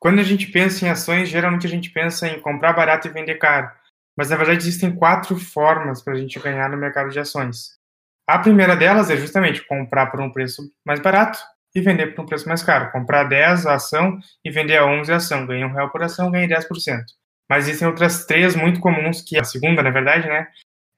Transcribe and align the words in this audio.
Quando 0.00 0.18
a 0.18 0.24
gente 0.24 0.46
pensa 0.46 0.86
em 0.86 0.88
ações, 0.88 1.28
geralmente 1.28 1.66
a 1.66 1.70
gente 1.70 1.90
pensa 1.90 2.26
em 2.26 2.40
comprar 2.40 2.72
barato 2.72 3.06
e 3.06 3.10
vender 3.10 3.34
caro. 3.34 3.70
Mas 4.16 4.30
na 4.30 4.36
verdade 4.36 4.60
existem 4.60 4.96
quatro 4.96 5.36
formas 5.36 6.02
para 6.02 6.14
a 6.14 6.16
gente 6.16 6.38
ganhar 6.40 6.70
no 6.70 6.78
mercado 6.78 7.10
de 7.10 7.20
ações. 7.20 7.78
A 8.26 8.38
primeira 8.38 8.74
delas 8.74 9.10
é 9.10 9.16
justamente 9.16 9.66
comprar 9.66 10.06
por 10.06 10.20
um 10.20 10.32
preço 10.32 10.62
mais 10.86 11.00
barato 11.00 11.38
e 11.74 11.80
vender 11.80 12.14
por 12.14 12.22
um 12.22 12.26
preço 12.26 12.48
mais 12.48 12.62
caro. 12.62 12.90
Comprar 12.92 13.24
10 13.24 13.66
a 13.66 13.74
ação 13.74 14.18
e 14.44 14.50
vender 14.50 14.78
a 14.78 14.86
11 14.86 15.12
a 15.12 15.16
ação. 15.16 15.46
Ganha 15.46 15.66
um 15.66 15.72
real 15.72 15.90
por 15.90 16.02
ação, 16.02 16.30
ganha 16.30 16.48
10%. 16.48 17.04
Mas 17.48 17.66
existem 17.66 17.86
outras 17.86 18.24
três 18.26 18.54
muito 18.54 18.80
comuns, 18.80 19.20
que 19.20 19.38
a 19.38 19.44
segunda, 19.44 19.82
na 19.82 19.90
verdade, 19.90 20.28
né, 20.28 20.46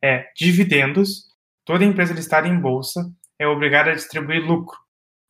é 0.03 0.29
dividendos. 0.37 1.31
Toda 1.65 1.85
empresa 1.85 2.15
listada 2.15 2.47
em 2.47 2.59
bolsa 2.59 3.11
é 3.39 3.47
obrigada 3.47 3.91
a 3.91 3.95
distribuir 3.95 4.45
lucro. 4.45 4.79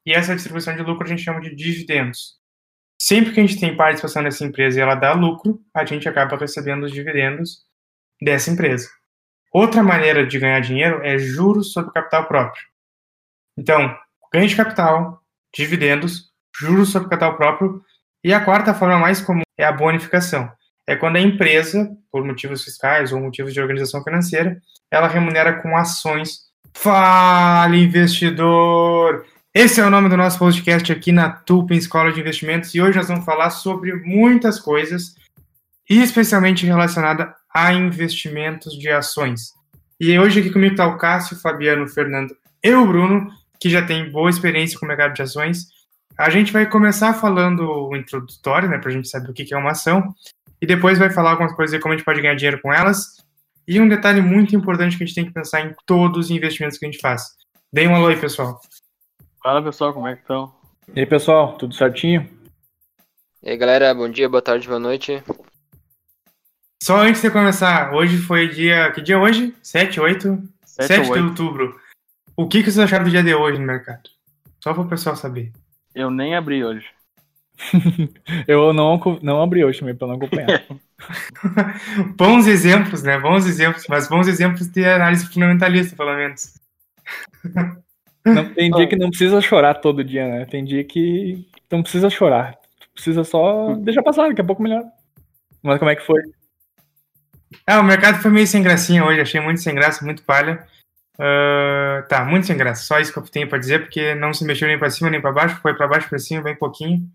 E 0.04 0.12
essa 0.12 0.34
distribuição 0.34 0.74
de 0.74 0.82
lucro 0.82 1.04
a 1.04 1.08
gente 1.08 1.22
chama 1.22 1.40
de 1.40 1.54
dividendos. 1.54 2.41
Sempre 3.04 3.32
que 3.32 3.40
a 3.40 3.42
gente 3.42 3.58
tem 3.58 3.76
participação 3.76 4.22
nessa 4.22 4.44
empresa 4.44 4.78
e 4.78 4.80
ela 4.80 4.94
dá 4.94 5.12
lucro, 5.12 5.60
a 5.74 5.84
gente 5.84 6.08
acaba 6.08 6.36
recebendo 6.36 6.84
os 6.84 6.92
dividendos 6.92 7.64
dessa 8.22 8.48
empresa. 8.48 8.88
Outra 9.52 9.82
maneira 9.82 10.24
de 10.24 10.38
ganhar 10.38 10.60
dinheiro 10.60 11.02
é 11.02 11.18
juros 11.18 11.72
sobre 11.72 11.90
capital 11.90 12.28
próprio. 12.28 12.62
Então, 13.58 13.92
ganho 14.32 14.46
de 14.46 14.54
capital, 14.54 15.20
dividendos, 15.52 16.30
juros 16.56 16.92
sobre 16.92 17.08
capital 17.08 17.36
próprio 17.36 17.82
e 18.22 18.32
a 18.32 18.44
quarta 18.44 18.72
forma 18.72 19.00
mais 19.00 19.20
comum 19.20 19.42
é 19.58 19.64
a 19.64 19.72
bonificação. 19.72 20.48
É 20.86 20.94
quando 20.94 21.16
a 21.16 21.20
empresa, 21.20 21.90
por 22.08 22.24
motivos 22.24 22.62
fiscais 22.62 23.12
ou 23.12 23.18
motivos 23.18 23.52
de 23.52 23.60
organização 23.60 24.04
financeira, 24.04 24.62
ela 24.88 25.08
remunera 25.08 25.60
com 25.60 25.76
ações. 25.76 26.42
Fale, 26.72 27.82
investidor! 27.82 29.26
Esse 29.54 29.82
é 29.82 29.84
o 29.84 29.90
nome 29.90 30.08
do 30.08 30.16
nosso 30.16 30.38
podcast 30.38 30.90
aqui 30.90 31.12
na 31.12 31.28
Tulpen 31.28 31.76
Escola 31.76 32.10
de 32.10 32.18
Investimentos 32.18 32.74
e 32.74 32.80
hoje 32.80 32.96
nós 32.96 33.08
vamos 33.08 33.26
falar 33.26 33.50
sobre 33.50 33.92
muitas 33.92 34.58
coisas, 34.58 35.14
especialmente 35.86 36.64
relacionada 36.64 37.34
a 37.54 37.70
investimentos 37.74 38.72
de 38.78 38.88
ações. 38.88 39.52
E 40.00 40.18
hoje 40.18 40.40
aqui 40.40 40.48
comigo 40.48 40.72
está 40.72 40.86
o 40.86 40.96
Cássio, 40.96 41.38
Fabiano, 41.38 41.86
Fernando 41.86 42.34
e 42.64 42.72
o 42.72 42.86
Bruno, 42.86 43.30
que 43.60 43.68
já 43.68 43.84
tem 43.84 44.10
boa 44.10 44.30
experiência 44.30 44.78
com 44.78 44.86
o 44.86 44.88
mercado 44.88 45.12
de 45.12 45.20
ações. 45.20 45.66
A 46.16 46.30
gente 46.30 46.50
vai 46.50 46.64
começar 46.64 47.12
falando 47.12 47.60
o 47.60 47.94
introdutório, 47.94 48.70
né, 48.70 48.78
para 48.78 48.88
a 48.88 48.92
gente 48.92 49.10
saber 49.10 49.28
o 49.28 49.34
que 49.34 49.52
é 49.52 49.58
uma 49.58 49.72
ação, 49.72 50.14
e 50.62 50.66
depois 50.66 50.98
vai 50.98 51.10
falar 51.10 51.32
algumas 51.32 51.52
coisas 51.52 51.76
de 51.76 51.82
como 51.82 51.92
a 51.92 51.96
gente 51.98 52.06
pode 52.06 52.22
ganhar 52.22 52.36
dinheiro 52.36 52.58
com 52.62 52.72
elas. 52.72 53.22
E 53.68 53.78
um 53.78 53.86
detalhe 53.86 54.22
muito 54.22 54.56
importante 54.56 54.96
que 54.96 55.04
a 55.04 55.06
gente 55.06 55.14
tem 55.14 55.26
que 55.26 55.34
pensar 55.34 55.60
em 55.60 55.74
todos 55.84 56.24
os 56.24 56.30
investimentos 56.30 56.78
que 56.78 56.86
a 56.86 56.90
gente 56.90 57.02
faz. 57.02 57.22
Deem 57.70 57.88
um 57.88 57.94
alô 57.94 58.06
aí, 58.06 58.16
pessoal. 58.16 58.58
Fala, 59.42 59.60
pessoal, 59.60 59.92
como 59.92 60.06
é 60.06 60.14
que 60.14 60.20
estão? 60.22 60.54
E 60.94 61.00
aí, 61.00 61.06
pessoal, 61.06 61.56
tudo 61.58 61.74
certinho? 61.74 62.28
E 63.42 63.50
aí, 63.50 63.56
galera, 63.56 63.92
bom 63.92 64.08
dia, 64.08 64.28
boa 64.28 64.40
tarde, 64.40 64.68
boa 64.68 64.78
noite. 64.78 65.20
Só 66.80 66.98
antes 66.98 67.20
de 67.20 67.28
começar, 67.28 67.92
hoje 67.92 68.18
foi 68.18 68.48
dia. 68.48 68.92
Que 68.92 69.00
dia 69.02 69.16
é 69.16 69.18
hoje? 69.18 69.52
7, 69.60 69.98
8? 69.98 70.48
7, 70.64 70.86
7 70.86 71.12
de 71.12 71.18
outubro. 71.18 71.76
O 72.36 72.46
que, 72.46 72.62
que 72.62 72.70
vocês 72.70 72.78
acharam 72.78 73.04
do 73.04 73.10
dia 73.10 73.22
de 73.22 73.34
hoje 73.34 73.58
no 73.58 73.66
mercado? 73.66 74.08
Só 74.62 74.72
para 74.72 74.84
o 74.84 74.88
pessoal 74.88 75.16
saber. 75.16 75.50
Eu 75.92 76.08
nem 76.08 76.36
abri 76.36 76.64
hoje. 76.64 76.86
eu 78.46 78.72
não, 78.72 79.00
não 79.22 79.42
abri 79.42 79.64
hoje 79.64 79.80
também, 79.80 79.96
para 79.96 80.06
não 80.06 80.14
acompanhar. 80.14 80.64
bons 82.16 82.46
exemplos, 82.46 83.02
né? 83.02 83.18
Bons 83.18 83.44
exemplos, 83.46 83.86
mas 83.88 84.08
bons 84.08 84.28
exemplos 84.28 84.68
de 84.68 84.84
análise 84.84 85.26
fundamentalista, 85.26 85.96
pelo 85.96 86.14
menos. 86.14 86.54
Não, 88.24 88.52
tem 88.54 88.70
dia 88.70 88.86
que 88.86 88.96
não 88.96 89.08
precisa 89.08 89.40
chorar 89.40 89.74
todo 89.74 90.04
dia, 90.04 90.26
né? 90.28 90.44
Tem 90.44 90.64
dia 90.64 90.84
que 90.84 91.46
não 91.70 91.82
precisa 91.82 92.08
chorar. 92.08 92.56
Precisa 92.94 93.24
só 93.24 93.74
deixar 93.74 94.02
passar, 94.02 94.28
daqui 94.28 94.40
a 94.40 94.44
pouco 94.44 94.62
melhor. 94.62 94.84
Mas 95.62 95.78
como 95.78 95.90
é 95.90 95.96
que 95.96 96.02
foi? 96.02 96.20
É, 97.66 97.76
o 97.76 97.84
mercado 97.84 98.18
foi 98.18 98.30
meio 98.30 98.46
sem 98.46 98.62
gracinha 98.62 99.04
hoje, 99.04 99.20
achei 99.20 99.40
muito 99.40 99.60
sem 99.60 99.74
graça, 99.74 100.04
muito 100.04 100.22
palha. 100.24 100.66
Uh, 101.14 102.06
tá, 102.08 102.24
muito 102.24 102.46
sem 102.46 102.56
graça, 102.56 102.82
só 102.82 102.98
isso 102.98 103.12
que 103.12 103.18
eu 103.18 103.22
tenho 103.22 103.48
pra 103.48 103.58
dizer, 103.58 103.80
porque 103.80 104.14
não 104.14 104.32
se 104.32 104.44
mexeu 104.44 104.66
nem 104.66 104.78
pra 104.78 104.90
cima 104.90 105.10
nem 105.10 105.20
pra 105.20 105.30
baixo, 105.30 105.60
foi 105.60 105.74
pra 105.74 105.86
baixo 105.86 106.08
pra 106.08 106.18
cima, 106.18 106.42
bem 106.42 106.56
pouquinho. 106.56 107.06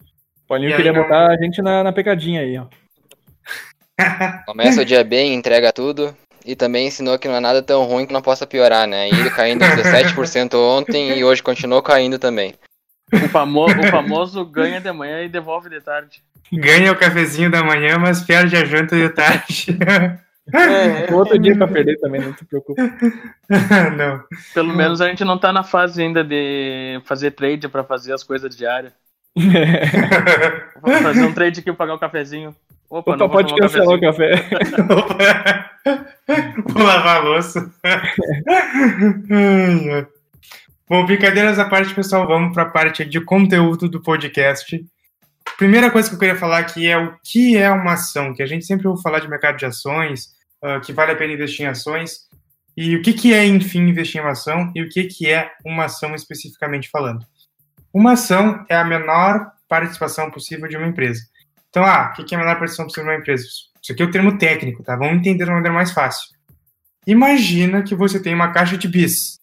Paulinho 0.47 0.75
queria 0.75 0.91
aí, 0.91 0.97
botar 0.97 1.27
não... 1.27 1.33
a 1.33 1.37
gente 1.37 1.61
na, 1.61 1.83
na 1.83 1.91
pegadinha 1.91 2.41
aí, 2.41 2.57
ó. 2.57 2.67
Começa 4.45 4.81
o 4.81 4.85
dia 4.85 5.03
bem, 5.03 5.33
entrega 5.33 5.73
tudo. 5.73 6.15
E 6.47 6.55
também 6.55 6.87
ensinou 6.87 7.19
que 7.19 7.27
não 7.27 7.35
é 7.35 7.39
nada 7.41 7.61
tão 7.61 7.83
ruim 7.83 8.05
que 8.05 8.13
não 8.13 8.21
possa 8.21 8.47
piorar, 8.47 8.87
né? 8.87 9.09
Ele 9.09 9.29
caindo 9.29 9.65
17% 9.65 10.55
ontem 10.55 11.19
e 11.19 11.23
hoje 11.23 11.43
continuou 11.43 11.81
caindo 11.81 12.17
também. 12.17 12.55
O, 13.11 13.27
famo 13.27 13.65
o 13.65 13.87
famoso 13.91 14.45
ganha 14.45 14.79
de 14.79 14.89
manhã 14.93 15.23
e 15.23 15.27
devolve 15.27 15.69
de 15.69 15.81
tarde. 15.81 16.23
Ganha 16.51 16.93
o 16.93 16.95
cafezinho 16.95 17.51
da 17.51 17.61
manhã, 17.61 17.97
mas 17.99 18.23
perde 18.23 18.55
a 18.55 18.63
janta 18.63 18.95
de 18.95 19.09
tarde. 19.09 19.77
É, 20.53 21.13
outro 21.13 21.37
dia 21.37 21.53
pra 21.57 21.67
perder 21.67 21.99
também, 21.99 22.21
não 22.21 22.33
se 22.33 22.45
preocupe. 22.45 22.81
não. 23.97 24.23
Pelo 24.53 24.73
menos 24.73 25.01
a 25.01 25.09
gente 25.09 25.25
não 25.25 25.37
tá 25.37 25.51
na 25.51 25.63
fase 25.63 26.01
ainda 26.01 26.23
de 26.23 27.01
fazer 27.03 27.31
trade 27.31 27.67
pra 27.67 27.83
fazer 27.83 28.13
as 28.13 28.23
coisas 28.23 28.55
diárias. 28.55 28.93
Vou 30.81 30.95
fazer 30.95 31.23
um 31.23 31.33
trade 31.33 31.59
aqui 31.59 31.71
pra 31.73 31.75
pagar 31.75 31.95
o 31.95 31.99
cafezinho. 31.99 32.55
Opa, 32.89 33.15
Opa 33.15 33.29
pode 33.29 33.55
cancelar 33.55 33.95
o 33.95 34.01
café. 34.01 34.35
vou 36.67 36.83
lavar 36.83 37.17
a 37.17 37.23
louça. 37.23 37.71
Bom, 40.89 41.05
brincadeiras 41.05 41.59
à 41.59 41.65
parte, 41.65 41.93
pessoal, 41.93 42.25
vamos 42.25 42.53
para 42.53 42.63
a 42.63 42.69
parte 42.69 43.03
de 43.03 43.19
conteúdo 43.19 43.89
do 43.89 44.01
podcast. 44.01 44.85
Primeira 45.57 45.91
coisa 45.91 46.07
que 46.07 46.15
eu 46.15 46.19
queria 46.19 46.37
falar 46.37 46.59
aqui 46.59 46.87
é 46.87 46.97
o 46.97 47.13
que 47.23 47.57
é 47.57 47.69
uma 47.69 47.93
ação, 47.93 48.33
que 48.33 48.41
a 48.41 48.45
gente 48.45 48.65
sempre 48.65 48.87
ouve 48.87 49.01
falar 49.01 49.19
de 49.19 49.27
mercado 49.27 49.57
de 49.57 49.65
ações, 49.65 50.27
uh, 50.63 50.79
que 50.79 50.93
vale 50.93 51.11
a 51.11 51.15
pena 51.15 51.33
investir 51.33 51.65
em 51.65 51.69
ações, 51.69 52.27
e 52.75 52.95
o 52.95 53.01
que, 53.01 53.11
que 53.11 53.33
é, 53.33 53.45
enfim, 53.45 53.81
investir 53.81 54.21
em 54.21 54.23
uma 54.23 54.31
ação, 54.31 54.71
e 54.73 54.81
o 54.81 54.87
que, 54.87 55.03
que 55.05 55.29
é 55.29 55.51
uma 55.65 55.85
ação 55.85 56.15
especificamente 56.15 56.89
falando. 56.89 57.25
Uma 57.93 58.13
ação 58.13 58.65
é 58.69 58.77
a 58.77 58.85
menor 58.85 59.51
participação 59.67 60.31
possível 60.31 60.69
de 60.69 60.77
uma 60.77 60.87
empresa. 60.87 61.21
Então, 61.69 61.83
ah, 61.83 62.13
o 62.17 62.23
que, 62.23 62.33
é 62.33 62.37
a 62.37 62.41
menor 62.41 62.57
participação 62.57 62.85
possível 62.85 63.05
de 63.05 63.09
uma 63.11 63.19
empresa? 63.19 63.43
Isso 63.43 63.91
aqui 63.91 64.01
é 64.01 64.05
o 64.05 64.11
termo 64.11 64.37
técnico, 64.37 64.83
tá? 64.83 64.95
Vamos 64.95 65.17
entender 65.17 65.43
de 65.43 65.49
uma 65.49 65.55
maneira 65.55 65.75
mais 65.75 65.91
fácil. 65.91 66.35
Imagina 67.05 67.83
que 67.83 67.95
você 67.95 68.19
tem 68.21 68.33
uma 68.33 68.51
caixa 68.51 68.77
de 68.77 68.87
bis. 68.87 69.39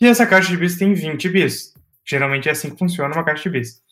E 0.00 0.06
essa 0.06 0.26
caixa 0.26 0.48
de 0.48 0.56
bis 0.56 0.76
tem 0.76 0.94
20 0.94 1.28
bis. 1.28 1.74
Geralmente 2.06 2.48
é 2.48 2.52
assim 2.52 2.70
que 2.70 2.78
funciona 2.78 3.14
uma 3.14 3.24
caixa 3.24 3.44
de 3.44 3.50
bis 3.50 3.82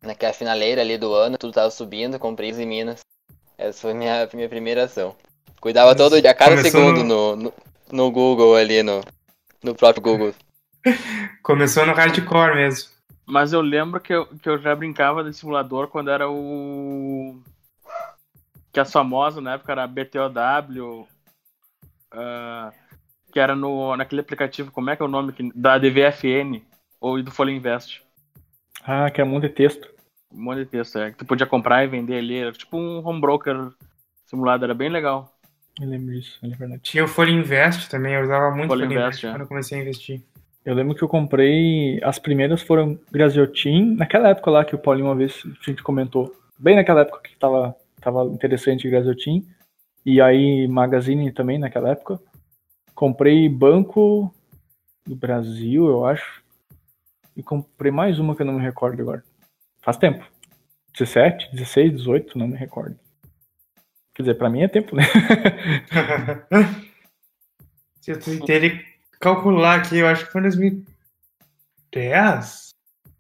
Naquela 0.03 0.35
finaleira 0.35 0.83
ali 0.83 0.99
do 0.99 1.15
ano, 1.15 1.39
tudo 1.39 1.55
tava 1.55 1.71
subindo, 1.71 2.19
comprei 2.19 2.51
em 2.51 2.67
Minas. 2.67 3.01
Essa 3.57 3.81
foi 3.81 3.95
minha, 3.95 4.29
minha 4.35 4.47
primeira 4.47 4.85
ação. 4.85 5.17
Cuidava 5.59 5.97
todo 5.97 6.21
dia, 6.21 6.33
a 6.33 6.35
cada 6.35 6.57
Começou 6.57 6.71
segundo 6.71 7.03
no... 7.03 7.35
No, 7.35 7.45
no, 7.45 7.53
no 7.91 8.11
Google 8.11 8.57
ali, 8.57 8.83
no, 8.83 9.01
no 9.63 9.75
próprio 9.75 10.03
Google. 10.03 10.35
Começou 11.43 11.87
no 11.87 11.95
hardcore 11.95 12.55
mesmo. 12.55 12.91
Mas 13.25 13.55
eu 13.55 13.63
lembro 13.63 13.99
que 13.99 14.13
eu, 14.13 14.27
que 14.27 14.49
eu 14.51 14.59
já 14.59 14.77
brincava 14.77 15.25
de 15.25 15.33
simulador 15.33 15.89
quando 15.89 16.11
era 16.11 16.29
o. 16.29 17.41
Que 18.71 18.81
as 18.81 18.93
famosas 18.93 19.43
na 19.43 19.55
época 19.55 19.73
era 19.73 19.87
BTOW. 19.87 21.09
Uh, 22.13 22.73
que 23.31 23.41
era 23.41 23.55
no, 23.55 23.97
naquele 23.97 24.21
aplicativo, 24.21 24.71
como 24.71 24.91
é 24.91 24.97
que 24.97 25.03
é 25.03 25.05
o 25.05 25.09
nome? 25.09 25.33
Da 25.55 25.79
DVFN 25.79 26.63
ou 27.01 27.23
do 27.23 27.31
Folha 27.31 27.51
Invest. 27.51 28.03
Ah, 28.85 29.11
que 29.11 29.21
é 29.21 29.25
um 29.25 29.29
monte 29.29 29.49
de 29.49 29.55
texto. 29.55 29.89
Um 30.33 30.43
monte 30.43 30.59
de 30.59 30.67
texto, 30.67 30.99
é. 30.99 31.11
Que 31.11 31.19
tu 31.19 31.25
podia 31.25 31.47
comprar 31.47 31.85
e 31.85 31.89
vender 31.89 32.19
ali. 32.19 32.37
Era 32.37 32.53
tipo 32.53 32.77
um 32.77 33.07
home 33.07 33.21
broker 33.21 33.71
simulado, 34.27 34.65
era 34.65 34.75
bem 34.75 34.89
legal. 34.89 35.33
Eu 35.81 35.89
lembro 35.89 36.13
disso, 36.13 36.39
é 36.43 36.49
verdade. 36.49 36.83
Tinha 36.83 37.05
o 37.05 37.09
Folha 37.09 37.31
Invest 37.31 37.89
também, 37.89 38.15
eu 38.15 38.23
usava 38.23 38.55
muito 38.55 38.69
Folha 38.69 38.87
Folha 38.87 38.95
Invest, 38.95 39.07
Invest 39.07 39.27
é. 39.27 39.31
quando 39.31 39.41
eu 39.43 39.49
comecei 39.49 39.79
a 39.79 39.83
investir. 39.83 40.23
Eu 40.65 40.75
lembro 40.75 40.95
que 40.95 41.03
eu 41.03 41.09
comprei. 41.09 41.99
As 42.03 42.19
primeiras 42.19 42.63
foram 42.63 42.99
Graziotin, 43.11 43.95
naquela 43.95 44.29
época 44.29 44.51
lá 44.51 44.65
que 44.65 44.75
o 44.75 44.79
Paulinho 44.79 45.07
uma 45.07 45.15
vez 45.15 45.43
a 45.45 45.71
gente 45.71 45.83
comentou. 45.83 46.35
Bem 46.59 46.77
naquela 46.77 47.01
época 47.01 47.21
que 47.23 47.37
tava, 47.39 47.75
tava 48.01 48.25
interessante 48.25 48.89
Graziotin. 48.89 49.47
E 50.05 50.21
aí 50.21 50.69
Magazine 50.69 51.33
também 51.33 51.59
naquela 51.59 51.91
época. 51.91 52.21
Comprei 53.01 53.49
Banco 53.49 54.31
do 55.07 55.17
Brasil, 55.17 55.87
eu 55.87 56.05
acho. 56.05 56.45
E 57.35 57.43
comprei 57.43 57.91
mais 57.91 58.19
uma 58.19 58.37
que 58.37 58.43
eu 58.43 58.47
não 58.47 58.53
me 58.53 58.63
recordo 58.63 59.01
agora. 59.01 59.25
Faz 59.81 59.97
tempo. 59.97 60.23
17, 60.93 61.51
16, 61.51 61.93
18, 61.93 62.37
não 62.37 62.47
me 62.47 62.57
recordo. 62.57 63.01
Quer 64.15 64.25
dizer, 64.25 64.35
pra 64.35 64.51
mim 64.51 64.61
é 64.61 64.69
tempo, 64.69 64.95
né? 64.95 65.05
Se 68.03 68.11
eu 68.13 68.19
que 68.19 68.85
calcular 69.19 69.77
aqui, 69.77 69.97
eu 69.97 70.07
acho 70.07 70.27
que 70.27 70.33
foi 70.33 70.43
em 70.43 70.45
2010. 71.93 72.69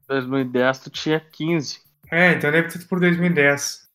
2010 0.06 0.78
tu 0.80 0.90
tinha 0.90 1.18
15. 1.18 1.80
É, 2.10 2.32
então 2.34 2.52
deve 2.52 2.68
ter 2.68 2.72
sido 2.72 2.86
por 2.86 3.00
2010. 3.00 3.89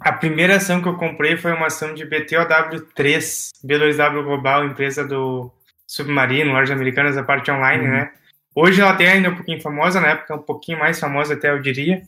A 0.00 0.12
primeira 0.12 0.56
ação 0.56 0.80
que 0.80 0.88
eu 0.88 0.96
comprei 0.96 1.36
foi 1.36 1.52
uma 1.52 1.66
ação 1.66 1.92
de 1.92 2.06
BTOW3, 2.06 3.50
B2W 3.64 4.22
Global, 4.22 4.64
empresa 4.64 5.04
do 5.04 5.52
Submarino, 5.86 6.52
Lojas 6.52 6.70
Americanas, 6.70 7.16
a 7.16 7.24
parte 7.24 7.50
online, 7.50 7.84
Uhum. 7.84 7.90
né? 7.90 8.12
Hoje 8.54 8.80
ela 8.80 8.94
tem 8.94 9.08
ainda 9.08 9.30
um 9.30 9.36
pouquinho 9.36 9.60
famosa, 9.60 10.00
na 10.00 10.08
época 10.08 10.34
um 10.34 10.42
pouquinho 10.42 10.78
mais 10.78 10.98
famosa 10.98 11.34
até, 11.34 11.50
eu 11.50 11.60
diria. 11.60 12.02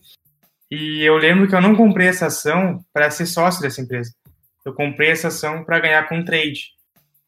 E 0.70 1.02
eu 1.02 1.16
lembro 1.16 1.48
que 1.48 1.54
eu 1.54 1.60
não 1.60 1.75
comprei 1.75 2.08
essa 2.08 2.26
ação 2.26 2.84
para 2.92 3.10
ser 3.10 3.26
sócio 3.26 3.60
dessa 3.60 3.81
empresa. 3.81 4.12
Eu 4.64 4.72
comprei 4.72 5.10
essa 5.10 5.28
ação 5.28 5.64
para 5.64 5.81
ganhar 5.81 6.08
com 6.08 6.25
trade. 6.25 6.72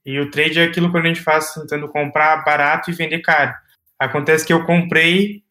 E 0.04 0.18
o 0.20 0.30
trade 0.30 0.60
é 0.60 0.64
aquilo 0.64 0.90
que 0.90 0.98
a 0.98 1.02
gente 1.02 1.20
faz 1.20 1.52
tentando 1.54 1.88
comprar 1.88 2.44
barato 2.44 2.90
e 2.90 2.94
vender 2.94 3.20
caro. 3.20 3.54
Acontece 3.98 4.44
que 4.44 4.52
eu 4.52 4.64
comprei, 4.64 5.41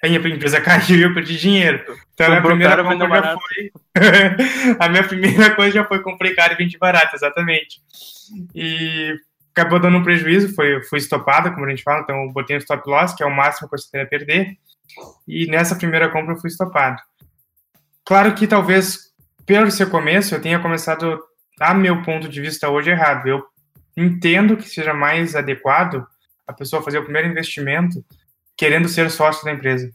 a 0.04 0.08
minha 0.08 0.36
empresa 0.36 0.60
caiu 0.60 0.96
e 0.96 1.02
eu 1.02 1.14
perdi 1.14 1.36
dinheiro. 1.36 1.84
Então 2.14 2.26
a 2.26 2.30
minha 2.30 2.42
primeira 2.42 2.82
compra 2.82 3.22
já 3.22 3.36
foi. 3.36 3.72
a 4.78 4.88
minha 4.88 5.04
primeira 5.04 5.54
coisa 5.54 5.72
já 5.72 5.84
foi 5.84 6.02
comprei 6.02 6.34
caro 6.34 6.54
e 6.54 6.56
vendi 6.56 6.78
barato, 6.78 7.14
exatamente. 7.14 7.80
E 8.54 9.14
acabou 9.54 9.78
dando 9.78 9.98
um 9.98 10.02
prejuízo, 10.02 10.54
foi, 10.54 10.82
fui 10.84 10.98
estopada, 10.98 11.50
como 11.50 11.66
a 11.66 11.70
gente 11.70 11.82
fala, 11.82 12.00
então 12.00 12.24
eu 12.24 12.32
botei 12.32 12.56
um 12.56 12.60
stop 12.60 12.88
loss, 12.88 13.14
que 13.14 13.22
é 13.22 13.26
o 13.26 13.34
máximo 13.34 13.68
que 13.68 13.76
você 13.76 13.90
teria 13.90 14.06
a 14.06 14.08
perder. 14.08 14.56
E 15.28 15.46
nessa 15.46 15.76
primeira 15.76 16.08
compra 16.08 16.34
eu 16.34 16.40
fui 16.40 16.48
estopado. 16.48 17.00
Claro 18.04 18.34
que 18.34 18.46
talvez, 18.46 19.12
pelo 19.44 19.70
seu 19.70 19.88
começo, 19.88 20.34
eu 20.34 20.40
tenha 20.40 20.58
começado, 20.58 21.20
a 21.60 21.74
meu 21.74 22.02
ponto 22.02 22.28
de 22.28 22.40
vista 22.40 22.68
hoje, 22.68 22.90
errado. 22.90 23.26
Eu 23.28 23.44
entendo 23.96 24.56
que 24.56 24.68
seja 24.68 24.94
mais 24.94 25.36
adequado 25.36 26.06
a 26.46 26.52
pessoa 26.52 26.82
fazer 26.82 26.98
o 26.98 27.04
primeiro 27.04 27.28
investimento 27.28 28.04
querendo 28.60 28.90
ser 28.90 29.10
sócio 29.10 29.42
da 29.42 29.52
empresa. 29.52 29.90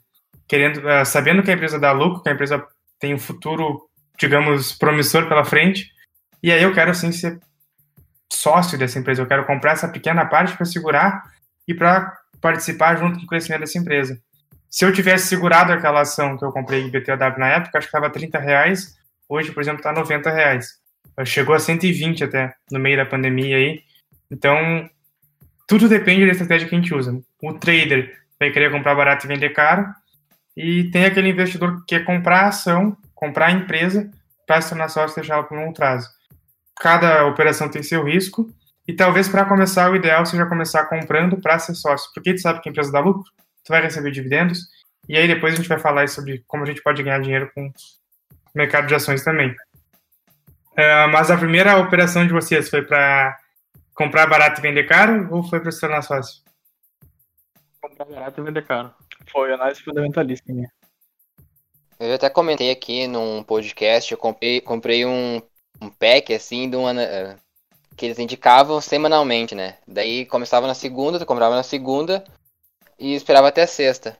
Querendo, 0.47 0.89
ah, 0.89 1.05
sabendo 1.05 1.43
que 1.43 1.51
a 1.51 1.53
empresa 1.53 1.77
dá 1.77 1.91
lucro, 1.91 2.23
que 2.23 2.29
a 2.29 2.31
empresa 2.31 2.65
tem 2.99 3.13
um 3.13 3.19
futuro, 3.19 3.87
digamos, 4.19 4.73
promissor 4.73 5.27
pela 5.27 5.45
frente. 5.45 5.91
E 6.41 6.51
aí 6.51 6.63
eu 6.63 6.73
quero, 6.73 6.91
sim, 6.95 7.11
ser 7.11 7.39
sócio 8.33 8.75
dessa 8.75 8.97
empresa. 8.97 9.21
Eu 9.21 9.27
quero 9.27 9.45
comprar 9.45 9.73
essa 9.73 9.87
pequena 9.87 10.25
parte 10.25 10.57
para 10.57 10.65
segurar 10.65 11.21
e 11.67 11.75
para 11.75 12.11
participar 12.41 12.95
junto 12.97 13.19
com 13.19 13.25
o 13.25 13.27
crescimento 13.27 13.59
dessa 13.59 13.77
empresa. 13.77 14.19
Se 14.67 14.83
eu 14.83 14.91
tivesse 14.91 15.27
segurado 15.27 15.71
aquela 15.71 16.01
ação 16.01 16.35
que 16.35 16.43
eu 16.43 16.51
comprei 16.51 16.81
em 16.81 16.89
BTW 16.89 17.37
na 17.37 17.49
época, 17.49 17.77
acho 17.77 17.87
que 17.87 17.95
estava 17.95 18.09
30 18.09 18.39
reais. 18.39 18.95
Hoje, 19.29 19.51
por 19.51 19.61
exemplo, 19.61 19.77
está 19.77 19.93
90 19.93 20.31
reais. 20.31 20.69
Chegou 21.23 21.53
a 21.53 21.59
120 21.59 22.23
até 22.23 22.55
no 22.71 22.79
meio 22.79 22.97
da 22.97 23.05
pandemia 23.05 23.57
aí. 23.57 23.83
Então, 24.31 24.89
tudo 25.67 25.87
depende 25.87 26.25
da 26.25 26.31
estratégia 26.31 26.67
que 26.67 26.73
a 26.73 26.79
gente 26.79 26.95
usa. 26.95 27.21
O 27.43 27.53
trader 27.53 28.24
vai 28.45 28.53
querer 28.53 28.71
comprar 28.71 28.95
barato 28.95 29.25
e 29.25 29.27
vender 29.27 29.49
caro. 29.49 29.85
E 30.55 30.85
tem 30.91 31.05
aquele 31.05 31.29
investidor 31.29 31.79
que 31.79 31.87
quer 31.87 32.05
comprar 32.05 32.41
a 32.41 32.47
ação, 32.47 32.95
comprar 33.13 33.47
a 33.47 33.51
empresa 33.51 34.09
para 34.47 34.61
se 34.61 34.69
tornar 34.69 34.89
sócio 34.89 35.13
e 35.13 35.21
deixar 35.21 35.35
ela 35.35 35.43
por 35.43 35.57
longo 35.57 35.73
prazo. 35.73 36.09
Cada 36.79 37.25
operação 37.25 37.69
tem 37.69 37.83
seu 37.83 38.03
risco. 38.03 38.49
E 38.87 38.93
talvez 38.93 39.27
para 39.27 39.45
começar, 39.45 39.89
o 39.89 39.95
ideal 39.95 40.25
seja 40.25 40.45
começar 40.45 40.85
comprando 40.85 41.37
para 41.41 41.57
ser 41.59 41.73
sócio. 41.73 42.09
Porque 42.13 42.33
tu 42.33 42.41
sabe 42.41 42.61
que 42.61 42.69
a 42.69 42.71
empresa 42.71 42.91
dá 42.91 42.99
lucro, 42.99 43.23
tu 43.63 43.69
vai 43.69 43.81
receber 43.81 44.11
dividendos. 44.11 44.59
E 45.09 45.17
aí 45.17 45.27
depois 45.27 45.53
a 45.53 45.57
gente 45.57 45.69
vai 45.69 45.79
falar 45.79 46.07
sobre 46.07 46.43
como 46.47 46.63
a 46.63 46.67
gente 46.67 46.81
pode 46.81 47.01
ganhar 47.01 47.19
dinheiro 47.19 47.51
com 47.53 47.67
o 47.67 47.73
mercado 48.53 48.87
de 48.87 48.95
ações 48.95 49.23
também. 49.23 49.55
É, 50.77 51.07
mas 51.07 51.31
a 51.31 51.37
primeira 51.37 51.77
operação 51.77 52.25
de 52.25 52.33
vocês 52.33 52.69
foi 52.69 52.81
para 52.81 53.35
comprar 53.93 54.27
barato 54.27 54.59
e 54.59 54.61
vender 54.61 54.83
caro 54.83 55.27
ou 55.31 55.41
foi 55.43 55.59
para 55.59 55.71
se 55.71 55.79
tornar 55.79 56.01
sócio? 56.01 56.44
Comprar 57.97 58.05
barato 58.05 58.41
e 58.41 58.43
vender 58.43 58.65
caro. 58.65 58.93
Foi 59.31 59.53
análise 59.53 59.81
fundamentalista 59.81 60.51
minha. 60.51 60.69
Eu 61.97 62.13
até 62.13 62.29
comentei 62.29 62.69
aqui 62.69 63.07
num 63.07 63.41
podcast, 63.41 64.11
eu 64.11 64.17
comprei, 64.17 64.59
comprei 64.59 65.05
um, 65.05 65.41
um 65.81 65.89
pack 65.89 66.33
assim 66.33 66.69
de 66.69 66.75
uma, 66.75 67.01
eh, 67.01 67.37
que 67.95 68.05
eles 68.05 68.19
indicavam 68.19 68.81
semanalmente, 68.81 69.55
né? 69.55 69.77
Daí 69.87 70.25
começava 70.25 70.67
na 70.67 70.73
segunda, 70.73 71.17
tu 71.17 71.25
comprava 71.25 71.55
na 71.55 71.63
segunda 71.63 72.25
e 72.99 73.13
esperava 73.15 73.47
até 73.47 73.65
sexta. 73.65 74.17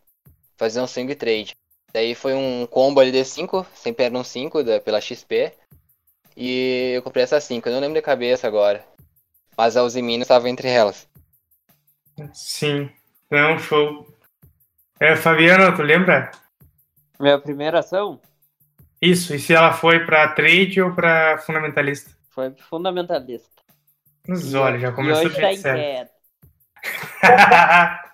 Fazer 0.56 0.80
um 0.80 0.88
swing 0.88 1.14
trade. 1.16 1.58
Daí 1.92 2.16
foi 2.16 2.34
um 2.34 2.66
combo 2.66 3.02
ali 3.02 3.12
de 3.12 3.26
5, 3.26 3.66
sempre 3.76 4.06
eram 4.06 4.24
5 4.24 4.64
pela 4.82 5.02
XP. 5.02 5.54
E 6.38 6.94
eu 6.96 7.02
comprei 7.02 7.24
essas 7.26 7.44
5, 7.44 7.68
eu 7.68 7.74
não 7.74 7.82
lembro 7.82 7.96
de 7.96 8.02
cabeça 8.02 8.48
agora. 8.48 8.86
Mas 9.58 9.76
a 9.76 9.84
Uzimino 9.84 10.22
estava 10.22 10.50
entre 10.50 10.70
elas. 10.70 11.08
Sim, 12.34 12.90
não, 13.36 13.60
show. 13.60 14.08
É, 15.00 15.16
Fabiano, 15.16 15.76
tu 15.76 15.84
lembra? 15.84 16.32
Minha 17.20 17.40
primeira 17.40 17.80
ação 17.80 18.20
Isso, 19.02 19.36
e 19.36 19.40
se 19.40 19.54
ela 19.54 19.74
foi 19.74 20.06
para 20.06 20.30
trade 20.30 20.82
ou 20.82 20.94
para 20.94 21.38
fundamentalista? 21.40 22.16
foi 22.36 22.52
fundamentalista. 22.70 23.50
Mas 24.28 24.54
olha, 24.54 24.78
já 24.78 24.90
e 24.90 24.92
começou 24.92 25.26
hoje 25.28 25.36
do 25.36 25.62
tá. 25.62 25.76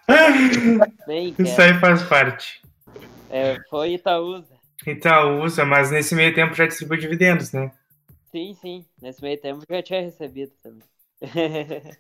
Bem 1.08 1.36
Isso 1.40 1.62
aí 1.62 1.74
faz 1.80 2.04
parte. 2.04 2.62
É, 3.30 3.58
foi 3.70 3.94
Itaúsa. 3.94 4.54
Itaúsa, 4.86 5.66
mas 5.66 5.90
nesse 5.90 6.14
meio 6.14 6.36
tempo 6.36 6.54
já 6.54 6.68
distribui 6.68 6.98
dividendos, 6.98 7.52
né? 7.52 7.72
Sim, 8.32 8.54
sim. 8.62 8.86
Nesse 9.02 9.22
meio 9.22 9.40
tempo 9.40 9.64
já 9.68 9.82
tinha 9.82 10.02
recebido 10.02 10.52
também. 10.62 10.84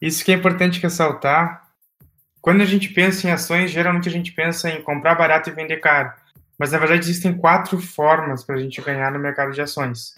Isso 0.00 0.24
que 0.24 0.30
é 0.30 0.34
importante 0.34 0.80
ressaltar. 0.80 1.67
Quando 2.40 2.62
a 2.62 2.66
gente 2.66 2.88
pensa 2.90 3.26
em 3.26 3.30
ações, 3.30 3.70
geralmente 3.70 4.08
a 4.08 4.12
gente 4.12 4.32
pensa 4.32 4.70
em 4.70 4.82
comprar 4.82 5.14
barato 5.14 5.50
e 5.50 5.52
vender 5.52 5.78
caro. 5.78 6.12
Mas 6.58 6.72
na 6.72 6.78
verdade 6.78 7.02
existem 7.02 7.36
quatro 7.36 7.78
formas 7.78 8.44
para 8.44 8.56
a 8.56 8.58
gente 8.58 8.80
ganhar 8.80 9.12
no 9.12 9.18
mercado 9.18 9.52
de 9.52 9.60
ações. 9.60 10.14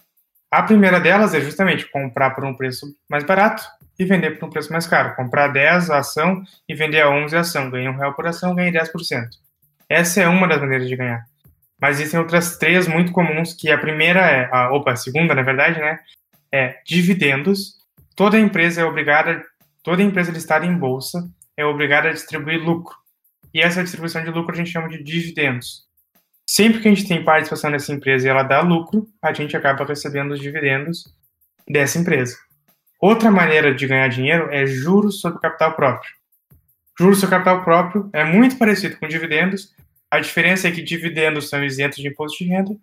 A 0.51 0.63
primeira 0.63 0.99
delas 0.99 1.35
é 1.35 1.41
justamente 1.41 1.89
comprar 1.91 2.31
por 2.31 2.45
um 2.45 2.55
preço 2.55 2.87
mais 3.09 3.25
barato 3.25 3.63
e 3.99 4.05
vender 4.05 4.39
por 4.39 4.47
um 4.47 4.51
preço 4.51 4.73
mais 4.73 4.87
caro. 4.87 5.15
Comprar 5.15 5.49
10 5.49 5.91
a 5.91 5.99
ação 5.99 6.43
e 6.69 6.75
vender 6.75 7.03
a 7.03 7.11
11 7.11 7.37
a 7.37 7.41
ação. 7.41 7.71
Ganha 7.71 7.91
um 7.91 7.97
real 7.97 8.15
por 8.15 8.27
ação, 8.27 8.55
ganha 8.55 8.73
10%. 8.73 9.29
Essa 9.89 10.23
é 10.23 10.29
uma 10.29 10.49
das 10.49 10.61
maneiras 10.61 10.89
de 10.89 10.97
ganhar. 10.97 11.25
Mas 11.81 11.99
existem 11.99 12.19
outras 12.19 12.59
três 12.59 12.87
muito 12.87 13.13
comuns, 13.13 13.55
que 13.55 13.71
a 13.71 13.79
primeira 13.79 14.21
é, 14.21 14.49
a, 14.53 14.73
opa, 14.73 14.93
a 14.93 14.97
segunda, 14.97 15.35
na 15.35 15.43
verdade, 15.43 15.79
né, 15.79 16.01
é 16.53 16.79
dividendos. 16.85 17.79
Toda 18.15 18.39
empresa 18.39 18.83
é 18.83 18.85
obrigada, 18.85 19.43
toda 19.83 20.03
empresa 20.03 20.33
listada 20.33 20.67
em 20.67 20.77
bolsa 20.77 21.27
é 21.61 21.65
obrigada 21.65 22.09
a 22.09 22.13
distribuir 22.13 22.63
lucro. 22.63 22.97
E 23.53 23.61
essa 23.61 23.83
distribuição 23.83 24.23
de 24.23 24.31
lucro 24.31 24.53
a 24.53 24.57
gente 24.57 24.71
chama 24.71 24.89
de 24.89 25.03
dividendos. 25.03 25.89
Sempre 26.47 26.81
que 26.81 26.89
a 26.89 26.95
gente 26.95 27.07
tem 27.07 27.25
participação 27.25 27.71
nessa 27.71 27.93
empresa 27.93 28.27
e 28.27 28.31
ela 28.31 28.43
dá 28.43 28.61
lucro, 28.61 29.07
a 29.23 29.33
gente 29.33 29.57
acaba 29.57 29.85
recebendo 29.85 30.33
os 30.33 30.41
dividendos 30.41 31.05
dessa 31.69 31.99
empresa. 31.99 32.37
Outra 33.01 33.31
maneira 33.31 33.75
de 33.75 33.87
ganhar 33.87 34.09
dinheiro 34.09 34.49
é 34.51 34.67
juros 34.67 35.21
sobre 35.21 35.41
capital 35.41 35.75
próprio. 35.75 36.13
Juros 36.99 37.19
sobre 37.19 37.37
capital 37.37 37.65
próprio 37.65 38.11
é 38.13 38.25
muito 38.25 38.57
parecido 38.57 38.97
com 38.97 39.09
dividendos. 39.09 39.75
A 40.11 40.19
diferença 40.19 40.69
é 40.69 40.71
que 40.71 40.83
dividendos 40.83 41.49
são 41.49 41.65
isentos 41.65 41.99
de 41.99 42.09
imposto 42.09 42.43
de 42.43 42.51
renda 42.51 42.77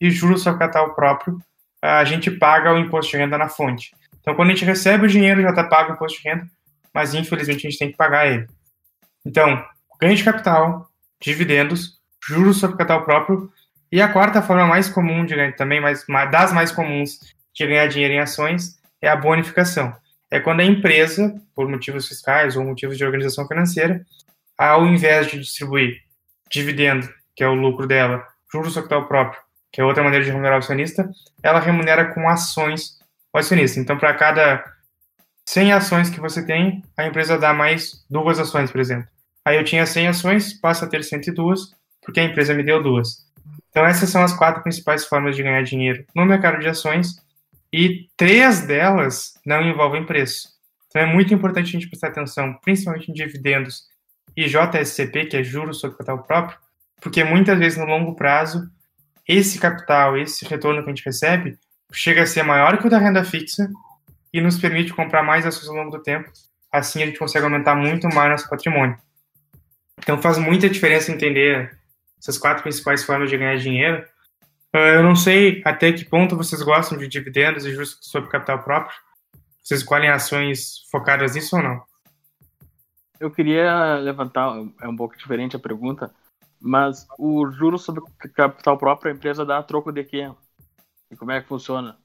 e 0.00 0.10
juros 0.10 0.42
sobre 0.42 0.58
capital 0.58 0.94
próprio 0.94 1.40
a 1.82 2.04
gente 2.04 2.30
paga 2.30 2.72
o 2.72 2.78
imposto 2.78 3.10
de 3.10 3.18
renda 3.18 3.36
na 3.36 3.48
fonte. 3.48 3.92
Então, 4.20 4.36
quando 4.36 4.50
a 4.50 4.54
gente 4.54 4.64
recebe 4.64 5.06
o 5.06 5.08
dinheiro, 5.08 5.42
já 5.42 5.50
está 5.50 5.64
pago 5.64 5.90
o 5.90 5.94
imposto 5.94 6.22
de 6.22 6.28
renda. 6.28 6.46
Mas 6.94 7.14
infelizmente 7.14 7.66
a 7.66 7.70
gente 7.70 7.78
tem 7.78 7.90
que 7.90 7.96
pagar 7.96 8.26
ele. 8.26 8.46
Então, 9.24 9.64
ganho 10.00 10.16
de 10.16 10.24
capital, 10.24 10.88
dividendos, 11.20 12.00
juros 12.26 12.58
sobre 12.58 12.76
capital 12.76 13.04
próprio 13.04 13.50
e 13.90 14.00
a 14.00 14.08
quarta 14.08 14.42
forma 14.42 14.66
mais 14.66 14.88
comum 14.88 15.24
de 15.24 15.34
ganhar, 15.34 15.54
também 15.54 15.80
das 16.30 16.52
mais 16.52 16.72
comuns 16.72 17.18
de 17.54 17.66
ganhar 17.66 17.86
dinheiro 17.86 18.14
em 18.14 18.20
ações 18.20 18.78
é 19.00 19.08
a 19.08 19.16
bonificação. 19.16 19.94
É 20.30 20.40
quando 20.40 20.60
a 20.60 20.64
empresa, 20.64 21.34
por 21.54 21.68
motivos 21.68 22.08
fiscais 22.08 22.56
ou 22.56 22.64
motivos 22.64 22.96
de 22.96 23.04
organização 23.04 23.46
financeira, 23.46 24.04
ao 24.56 24.86
invés 24.86 25.26
de 25.26 25.38
distribuir 25.38 26.00
dividendo, 26.50 27.08
que 27.34 27.44
é 27.44 27.48
o 27.48 27.54
lucro 27.54 27.86
dela, 27.86 28.26
juros 28.50 28.72
sobre 28.72 28.88
capital 28.88 29.08
próprio, 29.08 29.42
que 29.70 29.80
é 29.80 29.84
outra 29.84 30.02
maneira 30.02 30.24
de 30.24 30.30
remunerar 30.30 30.58
o 30.58 30.60
acionista, 30.60 31.10
ela 31.42 31.60
remunera 31.60 32.14
com 32.14 32.28
ações 32.28 32.98
o 33.32 33.38
acionista. 33.38 33.80
Então, 33.80 33.98
para 33.98 34.14
cada 34.14 34.64
100 35.46 35.72
ações 35.72 36.10
que 36.10 36.20
você 36.20 36.44
tem, 36.44 36.82
a 36.96 37.06
empresa 37.06 37.38
dá 37.38 37.52
mais 37.52 38.04
duas 38.08 38.38
ações, 38.38 38.70
por 38.70 38.80
exemplo. 38.80 39.08
Aí 39.44 39.56
eu 39.56 39.64
tinha 39.64 39.84
100 39.84 40.08
ações, 40.08 40.52
passa 40.52 40.84
a 40.84 40.88
ter 40.88 41.02
102, 41.02 41.72
porque 42.00 42.20
a 42.20 42.24
empresa 42.24 42.54
me 42.54 42.62
deu 42.62 42.82
duas. 42.82 43.26
Então, 43.70 43.84
essas 43.84 44.10
são 44.10 44.22
as 44.22 44.32
quatro 44.32 44.62
principais 44.62 45.04
formas 45.04 45.34
de 45.34 45.42
ganhar 45.42 45.62
dinheiro 45.62 46.04
no 46.14 46.24
mercado 46.24 46.60
de 46.60 46.68
ações, 46.68 47.16
e 47.72 48.06
três 48.16 48.60
delas 48.60 49.38
não 49.46 49.62
envolvem 49.62 50.04
preço. 50.04 50.48
Então, 50.88 51.02
é 51.02 51.06
muito 51.06 51.32
importante 51.32 51.68
a 51.68 51.72
gente 51.72 51.88
prestar 51.88 52.08
atenção, 52.08 52.54
principalmente 52.62 53.10
em 53.10 53.14
dividendos 53.14 53.88
e 54.36 54.46
JSCP, 54.46 55.26
que 55.26 55.36
é 55.38 55.42
juros 55.42 55.80
sobre 55.80 55.96
capital 55.96 56.22
próprio, 56.22 56.58
porque 57.00 57.24
muitas 57.24 57.58
vezes 57.58 57.78
no 57.78 57.86
longo 57.86 58.14
prazo, 58.14 58.70
esse 59.26 59.58
capital, 59.58 60.16
esse 60.16 60.44
retorno 60.44 60.82
que 60.82 60.90
a 60.90 60.94
gente 60.94 61.04
recebe, 61.04 61.58
chega 61.92 62.22
a 62.22 62.26
ser 62.26 62.42
maior 62.42 62.78
que 62.78 62.86
o 62.86 62.90
da 62.90 62.98
renda 62.98 63.24
fixa 63.24 63.70
e 64.32 64.40
nos 64.40 64.58
permite 64.58 64.94
comprar 64.94 65.22
mais 65.22 65.46
ações 65.46 65.68
ao 65.68 65.76
longo 65.76 65.90
do 65.90 66.02
tempo. 66.02 66.30
Assim 66.70 67.02
a 67.02 67.06
gente 67.06 67.18
consegue 67.18 67.44
aumentar 67.44 67.74
muito 67.74 68.08
mais 68.08 68.30
nosso 68.30 68.48
patrimônio. 68.48 68.96
Então 69.98 70.20
faz 70.20 70.38
muita 70.38 70.68
diferença 70.68 71.12
entender 71.12 71.78
essas 72.18 72.38
quatro 72.38 72.62
principais 72.62 73.04
formas 73.04 73.28
de 73.28 73.36
ganhar 73.36 73.56
dinheiro. 73.56 74.04
Ah, 74.72 74.78
eu 74.78 75.02
não 75.02 75.14
sei 75.14 75.60
até 75.64 75.92
que 75.92 76.04
ponto 76.04 76.36
vocês 76.36 76.62
gostam 76.62 76.96
de 76.96 77.06
dividendos 77.06 77.66
e 77.66 77.72
juros 77.72 77.98
sobre 78.00 78.30
capital 78.30 78.62
próprio. 78.62 78.96
Vocês 79.62 79.80
escolhem 79.80 80.08
ações 80.08 80.88
focadas 80.90 81.34
nisso 81.34 81.56
ou 81.56 81.62
não? 81.62 81.82
Eu 83.20 83.30
queria 83.30 83.96
levantar, 83.96 84.56
é 84.80 84.88
um 84.88 84.96
pouco 84.96 85.16
diferente 85.16 85.54
a 85.54 85.60
pergunta, 85.60 86.12
mas 86.60 87.06
o 87.18 87.48
juro 87.50 87.78
sobre 87.78 88.02
capital 88.34 88.76
próprio, 88.76 89.12
a 89.12 89.14
empresa 89.14 89.44
dá 89.44 89.62
troco 89.62 89.92
de 89.92 90.02
quê? 90.02 90.32
E 91.10 91.16
como 91.16 91.30
é 91.30 91.40
que 91.40 91.46
funciona? 91.46 91.96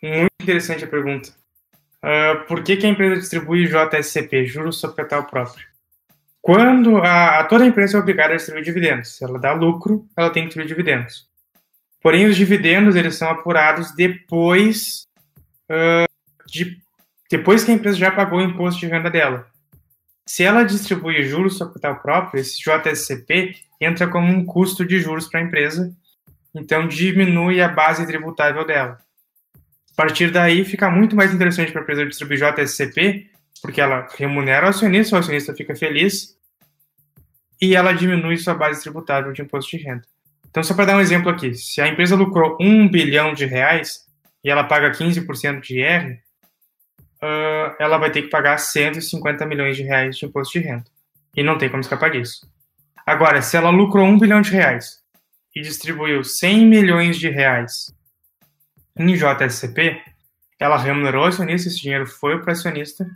Muito 0.00 0.31
interessante 0.42 0.84
a 0.84 0.88
pergunta. 0.88 1.30
Uh, 2.02 2.46
por 2.46 2.62
que, 2.62 2.76
que, 2.76 2.86
a 2.86 2.88
empresa 2.88 3.20
distribui 3.20 3.66
JSCP, 3.66 4.46
juros 4.46 4.80
sobre 4.80 4.96
capital 4.96 5.24
próprio? 5.26 5.66
Quando 6.40 6.98
a, 6.98 7.40
a, 7.40 7.44
toda 7.44 7.64
empresa 7.64 7.96
é 7.96 8.00
obrigada 8.00 8.34
a 8.34 8.36
distribuir 8.36 8.64
dividendos. 8.64 9.16
Se 9.16 9.24
ela 9.24 9.38
dá 9.38 9.52
lucro, 9.52 10.06
ela 10.16 10.30
tem 10.30 10.42
que 10.42 10.48
distribuir 10.48 10.68
dividendos. 10.68 11.30
Porém, 12.02 12.26
os 12.26 12.36
dividendos 12.36 12.96
eles 12.96 13.14
são 13.14 13.30
apurados 13.30 13.94
depois 13.94 15.06
uh, 15.70 16.10
de 16.46 16.82
depois 17.30 17.64
que 17.64 17.70
a 17.70 17.74
empresa 17.74 17.96
já 17.96 18.10
pagou 18.10 18.40
o 18.40 18.42
imposto 18.42 18.80
de 18.80 18.88
renda 18.88 19.08
dela. 19.08 19.46
Se 20.26 20.44
ela 20.44 20.64
distribui 20.64 21.22
juros 21.24 21.56
sobre 21.56 21.80
capital 21.80 22.02
próprio, 22.02 22.40
esse 22.40 22.58
JSCP 22.58 23.56
entra 23.80 24.06
como 24.06 24.26
um 24.26 24.44
custo 24.44 24.84
de 24.84 25.00
juros 25.00 25.28
para 25.28 25.40
a 25.40 25.42
empresa, 25.42 25.96
então 26.54 26.86
diminui 26.86 27.62
a 27.62 27.68
base 27.68 28.06
tributável 28.06 28.66
dela. 28.66 28.98
A 29.92 29.94
partir 29.94 30.30
daí, 30.30 30.64
fica 30.64 30.90
muito 30.90 31.14
mais 31.14 31.34
interessante 31.34 31.70
para 31.70 31.82
a 31.82 31.84
empresa 31.84 32.06
distribuir 32.06 32.38
JSCP, 32.38 33.30
porque 33.60 33.80
ela 33.80 34.08
remunera 34.16 34.66
o 34.66 34.70
acionista, 34.70 35.16
o 35.16 35.18
acionista 35.18 35.54
fica 35.54 35.76
feliz 35.76 36.36
e 37.60 37.76
ela 37.76 37.92
diminui 37.92 38.36
sua 38.38 38.54
base 38.54 38.82
tributável 38.82 39.32
de 39.32 39.42
imposto 39.42 39.76
de 39.76 39.84
renda. 39.84 40.02
Então, 40.50 40.62
só 40.62 40.74
para 40.74 40.86
dar 40.86 40.96
um 40.96 41.00
exemplo 41.00 41.30
aqui, 41.30 41.54
se 41.54 41.80
a 41.80 41.86
empresa 41.86 42.16
lucrou 42.16 42.56
1 42.60 42.90
bilhão 42.90 43.32
de 43.32 43.46
reais 43.46 44.00
e 44.42 44.50
ela 44.50 44.64
paga 44.64 44.90
15% 44.90 45.60
de 45.60 45.78
IR, 45.78 46.20
uh, 47.22 47.76
ela 47.78 47.98
vai 47.98 48.10
ter 48.10 48.22
que 48.22 48.28
pagar 48.28 48.58
150 48.58 49.46
milhões 49.46 49.76
de 49.76 49.82
reais 49.82 50.16
de 50.16 50.26
imposto 50.26 50.58
de 50.58 50.66
renda. 50.66 50.84
E 51.36 51.42
não 51.42 51.56
tem 51.56 51.68
como 51.68 51.80
escapar 51.80 52.10
disso. 52.10 52.46
Agora, 53.06 53.40
se 53.40 53.56
ela 53.56 53.70
lucrou 53.70 54.04
1 54.04 54.18
bilhão 54.18 54.40
de 54.40 54.50
reais 54.50 54.98
e 55.54 55.60
distribuiu 55.60 56.24
100 56.24 56.66
milhões 56.66 57.16
de 57.16 57.28
reais 57.28 57.94
em 58.96 59.14
JSCP, 59.14 60.00
ela 60.58 60.76
remunerou 60.76 61.24
o 61.24 61.26
acionista, 61.26 61.68
esse 61.68 61.80
dinheiro 61.80 62.06
foi 62.06 62.38
para 62.38 62.50
o 62.50 62.52
acionista, 62.52 63.06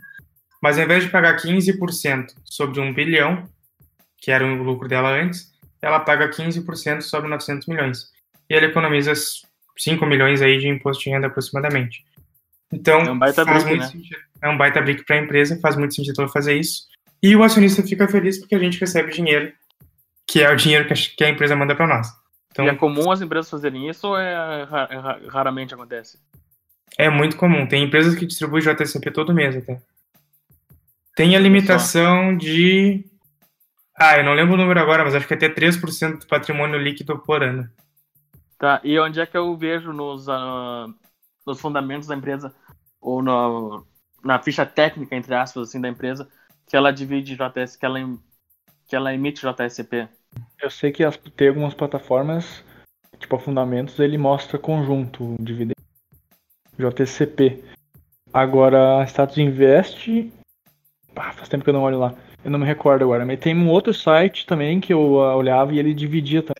mas 0.61 0.77
ao 0.77 0.83
invés 0.83 1.03
de 1.03 1.09
pagar 1.09 1.37
15% 1.37 2.33
sobre 2.43 2.79
1 2.79 2.93
bilhão, 2.93 3.47
que 4.17 4.31
era 4.31 4.45
o 4.45 4.63
lucro 4.63 4.87
dela 4.87 5.09
antes, 5.09 5.51
ela 5.81 5.99
paga 5.99 6.29
15% 6.29 7.01
sobre 7.01 7.29
900 7.29 7.67
milhões. 7.67 8.09
E 8.49 8.55
ela 8.55 8.65
economiza 8.65 9.13
5 9.77 10.05
milhões 10.05 10.41
aí 10.41 10.57
de 10.57 10.67
imposto 10.67 11.03
de 11.03 11.09
renda 11.11 11.27
aproximadamente. 11.27 12.03
Então, 12.71 13.01
é 13.01 13.11
um 13.11 13.19
baita 13.19 13.45
faz 13.45 13.63
brick, 13.63 13.77
muito 13.77 13.87
né? 13.87 13.91
sentido. 13.91 14.21
É 14.41 14.49
um 14.49 14.57
baita 14.57 14.81
brick 14.81 15.05
para 15.05 15.15
a 15.15 15.19
empresa, 15.19 15.59
faz 15.61 15.75
muito 15.75 15.95
sentido 15.95 16.21
ela 16.21 16.29
fazer 16.29 16.55
isso. 16.55 16.83
E 17.21 17.35
o 17.35 17.43
acionista 17.43 17.81
fica 17.83 18.07
feliz 18.07 18.37
porque 18.39 18.55
a 18.55 18.59
gente 18.59 18.79
recebe 18.79 19.11
dinheiro, 19.11 19.51
que 20.27 20.41
é 20.41 20.51
o 20.51 20.55
dinheiro 20.55 20.87
que 21.17 21.23
a 21.23 21.29
empresa 21.29 21.55
manda 21.55 21.75
para 21.75 21.87
nós. 21.87 22.07
Então, 22.57 22.65
e 22.65 22.69
é 22.69 22.75
comum 22.75 23.11
as 23.11 23.21
empresas 23.21 23.51
fazerem 23.51 23.87
isso 23.87 24.07
ou 24.07 24.17
é, 24.17 24.33
é, 24.33 25.29
raramente 25.29 25.75
acontece? 25.75 26.17
É 26.97 27.07
muito 27.07 27.37
comum. 27.37 27.67
Tem 27.67 27.83
empresas 27.83 28.15
que 28.15 28.25
distribuem 28.25 28.63
JSP 28.63 29.11
todo 29.11 29.33
mês 29.33 29.55
até. 29.55 29.79
Tem 31.15 31.35
a 31.35 31.39
limitação 31.39 32.35
de. 32.35 33.05
Ah, 33.95 34.17
eu 34.17 34.23
não 34.23 34.33
lembro 34.33 34.55
o 34.55 34.57
número 34.57 34.79
agora, 34.79 35.03
mas 35.03 35.13
acho 35.13 35.27
que 35.27 35.35
até 35.35 35.47
3% 35.47 36.19
do 36.19 36.27
patrimônio 36.27 36.79
líquido 36.79 37.19
por 37.19 37.43
ano. 37.43 37.69
Tá, 38.57 38.81
e 38.83 38.99
onde 38.99 39.19
é 39.19 39.25
que 39.27 39.37
eu 39.37 39.55
vejo 39.55 39.93
nos, 39.93 40.27
uh, 40.27 40.91
nos 41.45 41.61
fundamentos 41.61 42.07
da 42.07 42.15
empresa, 42.15 42.55
ou 42.99 43.21
no, 43.21 43.85
na 44.23 44.41
ficha 44.41 44.65
técnica, 44.65 45.15
entre 45.15 45.35
aspas, 45.35 45.69
assim, 45.69 45.79
da 45.79 45.89
empresa, 45.89 46.27
que 46.65 46.75
ela 46.75 46.91
divide 46.91 47.35
JS, 47.35 47.75
que 47.75 47.85
ela, 47.85 47.99
que 48.87 48.95
ela 48.95 49.13
emite 49.13 49.41
JSCP? 49.41 50.09
Eu 50.61 50.69
sei 50.69 50.91
que 50.91 51.03
as, 51.03 51.17
tem 51.35 51.49
algumas 51.49 51.73
plataformas, 51.73 52.63
tipo 53.19 53.35
a 53.35 53.39
Fundamentos, 53.39 53.99
ele 53.99 54.17
mostra 54.17 54.57
conjunto, 54.57 55.35
dividendo 55.39 55.75
JSCP. 56.77 57.63
Agora, 58.33 59.03
Status 59.07 59.37
Invest, 59.37 60.31
ah, 61.15 61.33
faz 61.33 61.49
tempo 61.49 61.63
que 61.63 61.69
eu 61.69 61.73
não 61.73 61.83
olho 61.83 61.99
lá. 61.99 62.13
Eu 62.43 62.51
não 62.51 62.59
me 62.59 62.65
recordo 62.65 63.03
agora, 63.03 63.25
mas 63.25 63.39
tem 63.39 63.55
um 63.55 63.69
outro 63.69 63.93
site 63.93 64.45
também 64.45 64.79
que 64.79 64.93
eu 64.93 65.13
uh, 65.13 65.35
olhava 65.35 65.73
e 65.73 65.79
ele 65.79 65.93
dividia 65.93 66.41
também. 66.41 66.55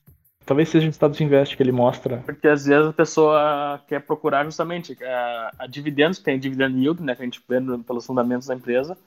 Talvez 0.46 0.70
seja 0.70 0.88
o 0.88 0.92
Status 0.92 1.20
Invest 1.20 1.56
que 1.56 1.62
ele 1.62 1.72
mostra. 1.74 2.18
Porque 2.26 2.48
às 2.48 2.66
vezes 2.66 2.88
a 2.88 2.94
pessoa 2.94 3.82
quer 3.88 4.02
procurar 4.02 4.46
justamente 4.46 4.98
a, 5.04 5.52
a 5.60 5.68
dividendos, 5.68 6.20
tem 6.20 6.40
dividend 6.40 6.80
yield, 6.80 7.04
né, 7.04 7.16
que 7.16 7.22
a 7.22 7.26
gente 7.26 7.44
vê 7.48 7.60
pelos 7.86 8.06
fundamentos 8.06 8.48
da 8.48 8.56
empresa. 8.56 8.98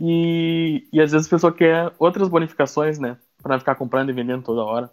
E, 0.00 0.88
e 0.92 1.00
às 1.00 1.12
vezes 1.12 1.26
a 1.26 1.30
pessoa 1.30 1.52
quer 1.52 1.92
outras 1.98 2.26
bonificações, 2.28 2.98
né, 2.98 3.18
para 3.42 3.58
ficar 3.58 3.74
comprando 3.74 4.10
e 4.10 4.12
vendendo 4.12 4.42
toda 4.42 4.62
hora. 4.62 4.90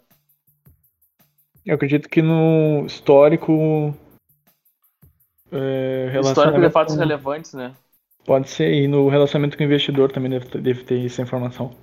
Eu 1.64 1.74
acredito 1.74 2.08
que 2.08 2.22
no 2.22 2.84
histórico. 2.86 3.94
É, 5.52 6.18
histórico 6.20 6.60
de 6.60 6.70
fatos 6.70 6.96
relevantes, 6.96 7.54
né? 7.54 7.72
Pode 8.24 8.48
ser, 8.48 8.72
e 8.72 8.86
no 8.86 9.08
relacionamento 9.08 9.56
com 9.56 9.62
o 9.62 9.66
investidor 9.66 10.12
também 10.12 10.30
deve, 10.30 10.46
deve 10.58 10.84
ter 10.84 11.04
essa 11.04 11.22
informação 11.22 11.76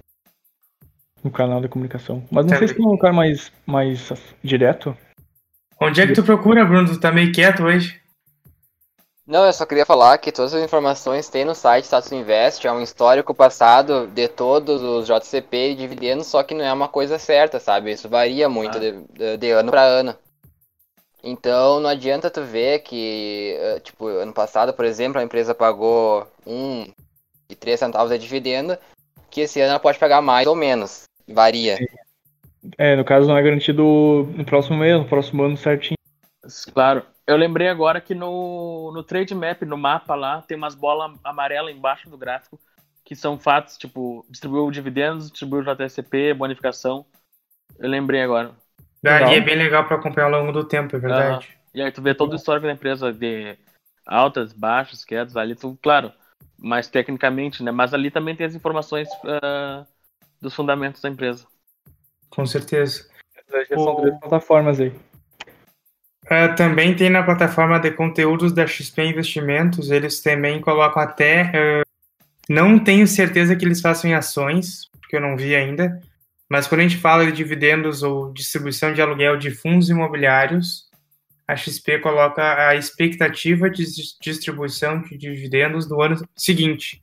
no 1.24 1.32
canal 1.32 1.60
de 1.62 1.68
comunicação. 1.68 2.24
Mas 2.32 2.46
não 2.46 2.58
sei 2.58 2.68
se 2.68 2.76
tem 2.76 2.86
um 2.86 2.92
lugar 2.92 3.12
mais, 3.12 3.52
mais 3.66 4.12
direto. 4.44 4.96
Onde 5.82 6.02
é 6.02 6.08
que 6.08 6.14
tu 6.14 6.24
procura, 6.24 6.66
Bruno? 6.66 6.88
Tu 6.88 7.00
tá 7.00 7.12
meio 7.12 7.32
quieto 7.32 7.64
hoje. 7.64 8.00
Não, 9.28 9.46
eu 9.46 9.52
só 9.52 9.66
queria 9.66 9.86
falar 9.86 10.18
que 10.20 10.32
todas 10.32 10.54
as 10.54 10.64
informações 10.64 11.28
tem 11.28 11.44
no 11.44 11.54
site 11.54 11.84
Status 11.84 12.14
Invest, 12.14 12.66
é 12.66 12.72
um 12.72 12.82
histórico 12.82 13.36
passado 13.36 14.08
de 14.08 14.30
todos 14.30 14.82
os 14.82 15.06
JCP 15.06 15.72
e 15.72 15.76
dividendos, 15.76 16.28
só 16.28 16.42
que 16.44 16.54
não 16.54 16.64
é 16.64 16.72
uma 16.72 16.88
coisa 16.88 17.20
certa, 17.20 17.60
sabe? 17.60 17.92
Isso 17.92 18.08
varia 18.08 18.48
muito 18.48 18.78
ah. 18.78 18.80
de, 18.80 18.94
de, 18.94 19.38
de, 19.38 19.52
ano 19.52 19.70
para 19.70 19.84
ano. 19.84 20.16
Então 21.22 21.82
não 21.82 21.90
adianta 21.90 22.30
tu 22.30 22.42
ver 22.42 22.80
que, 22.80 23.58
eh, 23.60 23.82
tipo, 23.82 24.08
ano 24.08 24.32
passado, 24.32 24.74
por 24.74 24.86
exemplo, 24.86 25.20
a 25.20 25.24
empresa 25.24 25.54
pagou 25.54 26.26
um 26.46 26.86
e 27.50 27.56
três 27.56 27.82
centavos 27.82 28.10
de 28.10 28.20
dividendo, 28.20 28.78
que 29.30 29.42
esse 29.42 29.60
ano 29.60 29.72
ela 29.72 29.80
pode 29.80 30.00
pagar 30.00 30.22
mais 30.22 30.48
ou 30.48 30.56
menos. 30.56 31.04
Varia. 31.28 31.78
É, 32.78 32.96
no 32.96 33.04
caso 33.04 33.28
não 33.28 33.36
é 33.36 33.44
garantido 33.44 33.84
no 34.38 34.46
próximo 34.46 34.78
mês, 34.78 34.98
no 34.98 35.06
próximo 35.06 35.44
ano 35.44 35.58
certinho. 35.58 35.98
Claro. 36.74 37.04
Eu 37.28 37.36
lembrei 37.36 37.68
agora 37.68 38.00
que 38.00 38.16
no, 38.16 38.92
no 38.94 39.04
trade 39.04 39.36
map, 39.36 39.62
no 39.64 39.78
mapa 39.78 40.16
lá, 40.16 40.42
tem 40.42 40.56
umas 40.56 40.74
bolas 40.74 41.20
amarelas 41.26 41.76
embaixo 41.76 42.10
do 42.10 42.18
gráfico, 42.18 42.58
que 43.04 43.18
são 43.18 43.38
fatos, 43.38 43.78
tipo, 43.78 44.26
distribuiu 44.30 44.72
dividendos, 44.72 45.30
distribuiu 45.30 45.64
JSP, 45.64 46.34
bonificação. 46.34 47.06
Eu 47.78 47.90
lembrei 47.90 48.22
agora. 48.22 48.52
Daí 49.04 49.36
é 49.36 49.42
bem 49.42 49.58
legal 49.58 49.86
para 49.86 49.98
acompanhar 49.98 50.34
ao 50.34 50.40
longo 50.40 50.54
do 50.54 50.64
tempo, 50.64 50.96
é 50.96 51.00
verdade. 51.00 51.58
E 51.74 51.82
aí 51.82 51.92
tu 51.92 52.02
vê 52.02 52.16
todo 52.16 52.32
o 52.32 52.36
histórico 52.38 52.66
da 52.66 52.74
empresa 52.74 53.12
de 53.12 53.58
altas, 54.06 54.54
baixas, 54.54 55.04
quedas, 55.04 55.36
ali 55.36 55.54
tu, 55.54 55.78
claro, 55.84 56.14
mais 56.58 56.88
tecnicamente, 56.88 57.62
né? 57.62 57.72
Mas 57.72 57.94
ali 57.94 58.10
também 58.10 58.36
tem 58.36 58.48
as 58.48 58.56
informações 58.56 59.10
uh, 59.26 59.86
dos 60.42 60.56
fundamentos 60.56 61.02
da 61.02 61.10
empresa. 61.10 61.46
Com 62.30 62.46
certeza. 62.46 63.10
São 63.74 63.96
três 63.98 64.20
plataformas 64.20 64.80
aí. 64.80 64.94
Uh, 66.28 66.54
também 66.56 66.94
tem 66.94 67.10
na 67.10 67.24
plataforma 67.24 67.80
de 67.80 67.90
conteúdos 67.92 68.52
da 68.52 68.68
XP 68.68 69.02
Investimentos, 69.02 69.90
eles 69.90 70.22
também 70.22 70.60
colocam 70.60 71.02
até. 71.02 71.52
Uh, 71.54 71.88
não 72.50 72.78
tenho 72.78 73.08
certeza 73.08 73.56
que 73.56 73.64
eles 73.64 73.80
façam 73.80 74.10
em 74.10 74.14
ações, 74.14 74.90
porque 75.00 75.16
eu 75.16 75.22
não 75.22 75.38
vi 75.38 75.56
ainda, 75.56 76.02
mas 76.50 76.68
quando 76.68 76.82
a 76.82 76.84
gente 76.84 76.98
fala 76.98 77.26
de 77.26 77.32
dividendos 77.32 78.04
ou 78.04 78.32
distribuição 78.34 78.94
de 78.94 79.02
aluguel 79.02 79.38
de 79.38 79.52
fundos 79.52 79.90
imobiliários, 79.90 80.88
a 81.48 81.56
XP 81.56 82.00
coloca 82.00 82.68
a 82.68 82.76
expectativa 82.76 83.70
de 83.70 83.86
distribuição 84.22 85.02
de 85.02 85.18
dividendos 85.18 85.88
do 85.88 86.02
ano 86.02 86.28
seguinte. 86.36 87.02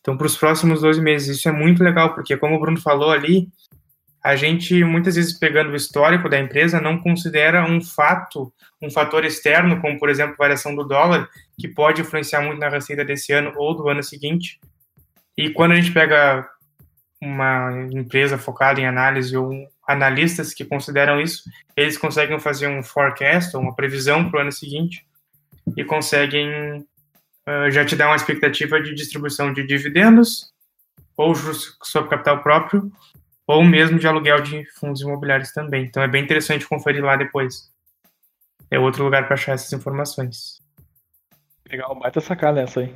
Então, 0.00 0.16
para 0.16 0.26
os 0.26 0.36
próximos 0.36 0.80
12 0.80 1.00
meses. 1.00 1.38
Isso 1.38 1.48
é 1.48 1.52
muito 1.52 1.82
legal, 1.82 2.14
porque, 2.14 2.36
como 2.36 2.56
o 2.56 2.60
Bruno 2.60 2.80
falou 2.80 3.10
ali, 3.10 3.48
a 4.22 4.36
gente, 4.36 4.84
muitas 4.84 5.14
vezes, 5.16 5.38
pegando 5.38 5.72
o 5.72 5.76
histórico 5.76 6.28
da 6.28 6.38
empresa, 6.38 6.80
não 6.80 6.98
considera 6.98 7.64
um 7.64 7.80
fato, 7.80 8.52
um 8.80 8.90
fator 8.90 9.24
externo, 9.24 9.80
como, 9.80 9.98
por 9.98 10.10
exemplo, 10.10 10.36
variação 10.36 10.74
do 10.74 10.84
dólar, 10.84 11.28
que 11.58 11.68
pode 11.68 12.02
influenciar 12.02 12.42
muito 12.42 12.58
na 12.58 12.68
receita 12.68 13.04
desse 13.04 13.32
ano 13.32 13.52
ou 13.56 13.74
do 13.74 13.88
ano 13.88 14.02
seguinte. 14.02 14.60
E 15.36 15.50
quando 15.50 15.72
a 15.72 15.76
gente 15.76 15.92
pega 15.92 16.46
uma 17.20 17.86
empresa 17.92 18.36
focada 18.36 18.80
em 18.80 18.86
análise 18.86 19.36
ou 19.36 19.50
analistas 19.86 20.52
que 20.52 20.64
consideram 20.64 21.20
isso, 21.20 21.42
eles 21.76 21.96
conseguem 21.96 22.38
fazer 22.38 22.68
um 22.68 22.82
forecast 22.82 23.56
ou 23.56 23.62
uma 23.62 23.74
previsão 23.74 24.30
para 24.30 24.38
o 24.38 24.42
ano 24.42 24.52
seguinte 24.52 25.06
e 25.76 25.84
conseguem 25.84 26.78
uh, 26.78 27.70
já 27.70 27.84
te 27.84 27.96
dar 27.96 28.08
uma 28.08 28.16
expectativa 28.16 28.80
de 28.80 28.94
distribuição 28.94 29.52
de 29.52 29.66
dividendos 29.66 30.52
ou 31.16 31.34
sobre 31.34 32.10
capital 32.10 32.42
próprio 32.42 32.90
ou 33.50 33.64
mesmo 33.64 33.98
de 33.98 34.06
aluguel 34.06 34.40
de 34.42 34.64
fundos 34.78 35.00
imobiliários 35.00 35.50
também. 35.50 35.84
Então 35.84 36.02
é 36.02 36.08
bem 36.08 36.22
interessante 36.22 36.68
conferir 36.68 37.02
lá 37.02 37.16
depois. 37.16 37.68
É 38.70 38.78
outro 38.78 39.02
lugar 39.02 39.26
para 39.26 39.34
achar 39.34 39.52
essas 39.52 39.72
informações. 39.72 40.62
Legal, 41.68 41.98
baita 41.98 42.20
sacada 42.20 42.60
essa 42.60 42.80
aí. 42.80 42.94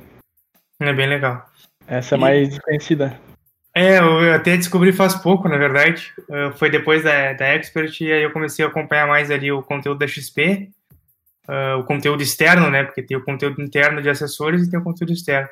É 0.79 0.93
bem 0.93 1.07
legal. 1.07 1.45
Essa 1.85 2.15
é 2.15 2.17
mais 2.17 2.49
desconhecida. 2.49 3.19
É, 3.73 3.99
eu 3.99 4.33
até 4.33 4.55
descobri 4.55 4.93
faz 4.93 5.13
pouco, 5.15 5.49
na 5.49 5.57
verdade. 5.57 6.13
Foi 6.55 6.69
depois 6.69 7.03
da, 7.03 7.33
da 7.33 7.47
Expert 7.47 7.99
e 7.99 8.11
aí 8.11 8.23
eu 8.23 8.31
comecei 8.31 8.63
a 8.63 8.69
acompanhar 8.69 9.07
mais 9.07 9.29
ali 9.29 9.51
o 9.51 9.61
conteúdo 9.61 9.99
da 9.99 10.07
XP, 10.07 10.69
uh, 11.47 11.51
ah, 11.51 11.77
o 11.77 11.83
conteúdo 11.83 12.23
externo, 12.23 12.69
né? 12.69 12.85
Porque 12.85 13.03
tem 13.03 13.17
o 13.17 13.23
conteúdo 13.23 13.61
interno 13.61 14.01
de 14.01 14.09
assessores 14.09 14.65
e 14.65 14.71
tem 14.71 14.79
o 14.79 14.83
conteúdo 14.83 15.11
externo. 15.11 15.49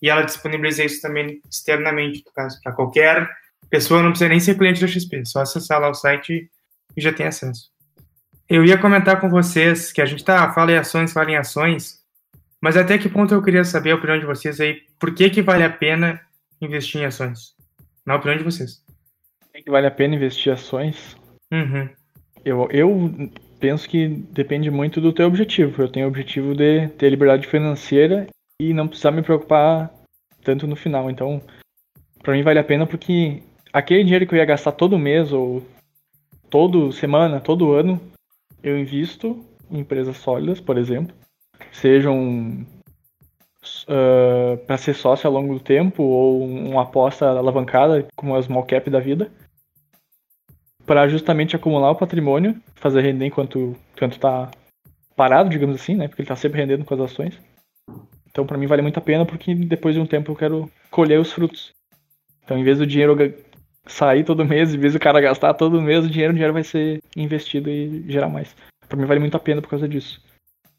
E 0.00 0.08
ela 0.08 0.22
disponibiliza 0.22 0.84
isso 0.84 1.02
também 1.02 1.40
externamente, 1.50 2.22
no 2.24 2.32
caso, 2.32 2.60
para 2.62 2.72
qualquer 2.72 3.28
pessoa, 3.70 4.02
não 4.02 4.10
precisa 4.10 4.28
nem 4.28 4.40
ser 4.40 4.56
cliente 4.56 4.80
da 4.80 4.86
XP, 4.86 5.24
só 5.24 5.40
acessar 5.40 5.80
lá 5.80 5.88
o 5.88 5.94
site 5.94 6.50
e 6.96 7.00
já 7.00 7.12
tem 7.12 7.26
acesso. 7.26 7.70
Eu 8.48 8.64
ia 8.64 8.78
comentar 8.78 9.20
com 9.20 9.28
vocês 9.28 9.92
que 9.92 10.00
a 10.00 10.06
gente 10.06 10.24
tá, 10.24 10.52
fala 10.52 10.72
em 10.72 10.76
ações, 10.76 11.12
fala 11.12 11.30
em 11.30 11.36
ações, 11.36 12.00
mas 12.60 12.76
até 12.76 12.98
que 12.98 13.08
ponto 13.08 13.34
eu 13.34 13.42
queria 13.42 13.64
saber 13.64 13.92
a 13.92 13.94
opinião 13.96 14.18
de 14.18 14.26
vocês 14.26 14.60
aí, 14.60 14.82
por 14.98 15.14
que 15.14 15.30
que 15.30 15.42
vale 15.42 15.64
a 15.64 15.70
pena 15.70 16.20
investir 16.60 17.00
em 17.00 17.04
ações? 17.04 17.54
Na 18.06 18.16
opinião 18.16 18.38
de 18.38 18.44
vocês. 18.44 18.82
Que 19.52 19.70
vale 19.70 19.86
a 19.86 19.90
pena 19.90 20.14
investir 20.14 20.50
em 20.50 20.54
ações? 20.54 21.16
Uhum. 21.52 21.88
Eu, 22.44 22.68
eu 22.70 23.30
penso 23.60 23.88
que 23.88 24.08
depende 24.08 24.70
muito 24.70 25.00
do 25.00 25.12
teu 25.12 25.26
objetivo. 25.26 25.82
Eu 25.82 25.88
tenho 25.88 26.06
o 26.06 26.08
objetivo 26.08 26.54
de 26.54 26.88
ter 26.88 27.08
liberdade 27.08 27.46
financeira 27.46 28.26
e 28.60 28.74
não 28.74 28.88
precisar 28.88 29.10
me 29.10 29.22
preocupar 29.22 29.90
tanto 30.42 30.66
no 30.66 30.76
final. 30.76 31.10
Então, 31.10 31.42
para 32.22 32.34
mim 32.34 32.42
vale 32.42 32.58
a 32.58 32.64
pena 32.64 32.86
porque 32.86 33.42
aquele 33.74 34.04
dinheiro 34.04 34.24
que 34.24 34.34
eu 34.34 34.38
ia 34.38 34.44
gastar 34.44 34.70
todo 34.70 34.96
mês 34.96 35.32
ou 35.32 35.60
todo 36.48 36.92
semana, 36.92 37.40
todo 37.40 37.72
ano, 37.72 38.00
eu 38.62 38.78
invisto 38.78 39.44
em 39.68 39.80
empresas 39.80 40.16
sólidas, 40.18 40.60
por 40.60 40.78
exemplo, 40.78 41.14
sejam 41.72 42.64
uh, 43.88 44.56
para 44.64 44.78
ser 44.78 44.94
sócio 44.94 45.26
ao 45.26 45.32
longo 45.32 45.54
do 45.54 45.60
tempo 45.60 46.04
ou 46.04 46.44
uma 46.44 46.82
aposta 46.82 47.26
alavancada 47.26 48.06
como 48.14 48.36
a 48.36 48.42
small 48.42 48.64
cap 48.64 48.88
da 48.88 49.00
vida 49.00 49.32
para 50.86 51.08
justamente 51.08 51.56
acumular 51.56 51.90
o 51.90 51.96
patrimônio, 51.96 52.60
fazer 52.76 53.00
render 53.00 53.26
enquanto 53.26 53.74
enquanto 53.96 54.12
está 54.12 54.50
parado, 55.16 55.48
digamos 55.50 55.74
assim, 55.76 55.96
né? 55.96 56.06
Porque 56.06 56.22
ele 56.22 56.26
está 56.26 56.36
sempre 56.36 56.60
rendendo 56.60 56.84
com 56.84 56.94
as 56.94 57.00
ações. 57.00 57.40
Então, 58.30 58.46
para 58.46 58.58
mim 58.58 58.66
vale 58.66 58.82
muito 58.82 58.98
a 58.98 59.02
pena 59.02 59.24
porque 59.24 59.54
depois 59.54 59.94
de 59.94 60.00
um 60.00 60.06
tempo 60.06 60.30
eu 60.30 60.36
quero 60.36 60.70
colher 60.90 61.18
os 61.18 61.32
frutos. 61.32 61.72
Então, 62.44 62.58
em 62.58 62.62
vez 62.62 62.78
do 62.78 62.86
dinheiro 62.86 63.16
sair 63.86 64.24
todo 64.24 64.44
mês, 64.44 64.74
em 64.74 64.78
vez 64.78 64.92
do 64.92 64.98
cara 64.98 65.20
gastar 65.20 65.54
todo 65.54 65.80
mês, 65.80 66.04
o 66.04 66.10
dinheiro, 66.10 66.32
o 66.32 66.34
dinheiro 66.34 66.52
vai 66.52 66.64
ser 66.64 67.02
investido 67.16 67.70
e 67.70 68.04
gerar 68.10 68.28
mais. 68.28 68.54
Para 68.88 68.98
mim 68.98 69.06
vale 69.06 69.20
muito 69.20 69.36
a 69.36 69.40
pena 69.40 69.62
por 69.62 69.68
causa 69.68 69.88
disso. 69.88 70.22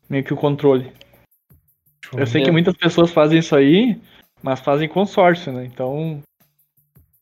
Meio 0.10 0.24
que 0.24 0.34
o 0.34 0.38
controle. 0.38 0.92
Eu 2.14 2.28
sei 2.28 2.44
que 2.44 2.52
muitas 2.52 2.76
pessoas 2.76 3.12
fazem 3.12 3.40
isso 3.40 3.56
aí, 3.56 4.00
mas 4.42 4.60
fazem 4.60 4.88
consórcio, 4.88 5.52
né? 5.52 5.66
Então. 5.66 6.22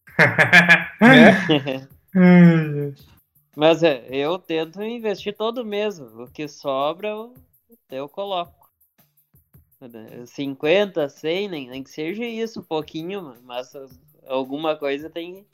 né? 1.02 1.88
mas 3.56 3.82
é, 3.82 4.06
eu 4.10 4.38
tento 4.38 4.84
investir 4.84 5.36
todo 5.36 5.66
mês. 5.66 6.00
O 6.00 6.28
que 6.28 6.48
sobra 6.48 7.08
eu, 7.08 7.34
eu 7.90 8.10
coloco. 8.10 8.64
50, 10.28 11.10
100, 11.10 11.50
nem, 11.50 11.70
nem 11.70 11.84
que 11.84 11.90
seja 11.90 12.24
isso, 12.24 12.62
um 12.62 12.64
pouquinho, 12.64 13.36
mas 13.44 13.74
alguma 14.28 14.78
coisa 14.78 15.10
tem, 15.10 15.46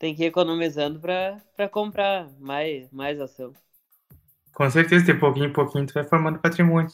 tem 0.00 0.14
que 0.14 0.24
ir 0.24 0.28
economizando 0.28 0.98
para 0.98 1.68
comprar 1.68 2.26
mais, 2.40 2.90
mais 2.90 3.20
ação. 3.20 3.52
Com 4.54 4.68
certeza, 4.68 5.04
de 5.04 5.14
pouquinho 5.14 5.46
em 5.46 5.52
pouquinho 5.52 5.86
tu 5.86 5.92
vai 5.92 6.04
formando 6.04 6.38
patrimônio. 6.38 6.90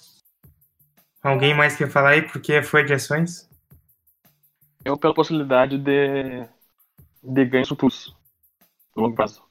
Alguém 1.22 1.54
mais 1.54 1.76
quer 1.76 1.88
falar 1.88 2.10
aí 2.10 2.22
porque 2.22 2.60
foi 2.62 2.84
de 2.84 2.92
ações? 2.92 3.48
Eu 4.84 4.98
pela 4.98 5.14
possibilidade 5.14 5.78
de, 5.78 6.48
de 7.22 7.44
ganhos 7.44 7.68
futuros 7.68 8.14
no 8.94 9.04
longo 9.04 9.14
prazo. 9.14 9.42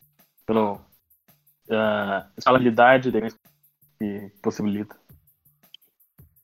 Pela 0.45 0.73
uh, 0.73 2.29
escalabilidade 2.37 3.09
de 3.09 3.19
ganhos 3.19 3.37
que 3.97 4.31
possibilita. 4.41 4.97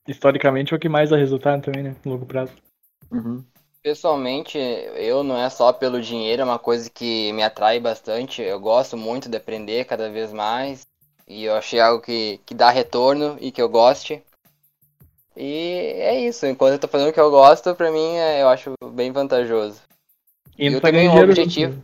Historicamente 0.08 0.74
é 0.74 0.78
o 0.78 0.80
que 0.80 0.90
mais 0.90 1.10
dá 1.10 1.18
resultado 1.18 1.62
também, 1.62 1.84
né? 1.84 1.96
No 2.06 2.14
longo 2.14 2.26
prazo. 2.26 2.54
Uhum. 3.12 3.46
Pessoalmente, 3.84 4.60
eu 4.60 5.24
não 5.24 5.36
é 5.36 5.50
só 5.50 5.74
pelo 5.74 6.02
dinheiro, 6.02 6.44
é 6.44 6.46
uma 6.46 6.60
coisa 6.60 6.88
que 6.88 7.34
me 7.34 7.42
atrai 7.42 7.80
bastante. 7.80 8.42
Eu 8.42 8.60
gosto 8.60 8.96
muito 8.96 9.28
de 9.28 9.38
aprender 9.38 9.86
cada 9.86 10.10
vez 10.10 10.32
mais. 10.32 10.86
E 11.28 11.46
eu 11.46 11.56
achei 11.56 11.80
algo 11.80 12.02
que, 12.02 12.40
que 12.46 12.54
dá 12.54 12.70
retorno 12.70 13.38
e 13.40 13.52
que 13.52 13.62
eu 13.62 13.68
goste. 13.68 14.22
E 15.36 15.94
é 15.98 16.20
isso, 16.20 16.46
enquanto 16.46 16.74
eu 16.74 16.80
tô 16.80 16.88
fazendo 16.88 17.10
o 17.10 17.14
que 17.14 17.20
eu 17.20 17.32
gosto, 17.32 17.74
pra 17.74 17.92
mim 17.92 18.18
é, 18.18 18.42
eu 18.42 18.50
acho 18.50 18.74
bem 18.94 19.12
vantajoso. 19.12 19.82
E, 20.58 20.68
e 20.68 20.74
eu 20.74 20.82
também 20.82 21.08
o 21.08 21.24
objetivo. 21.24 21.84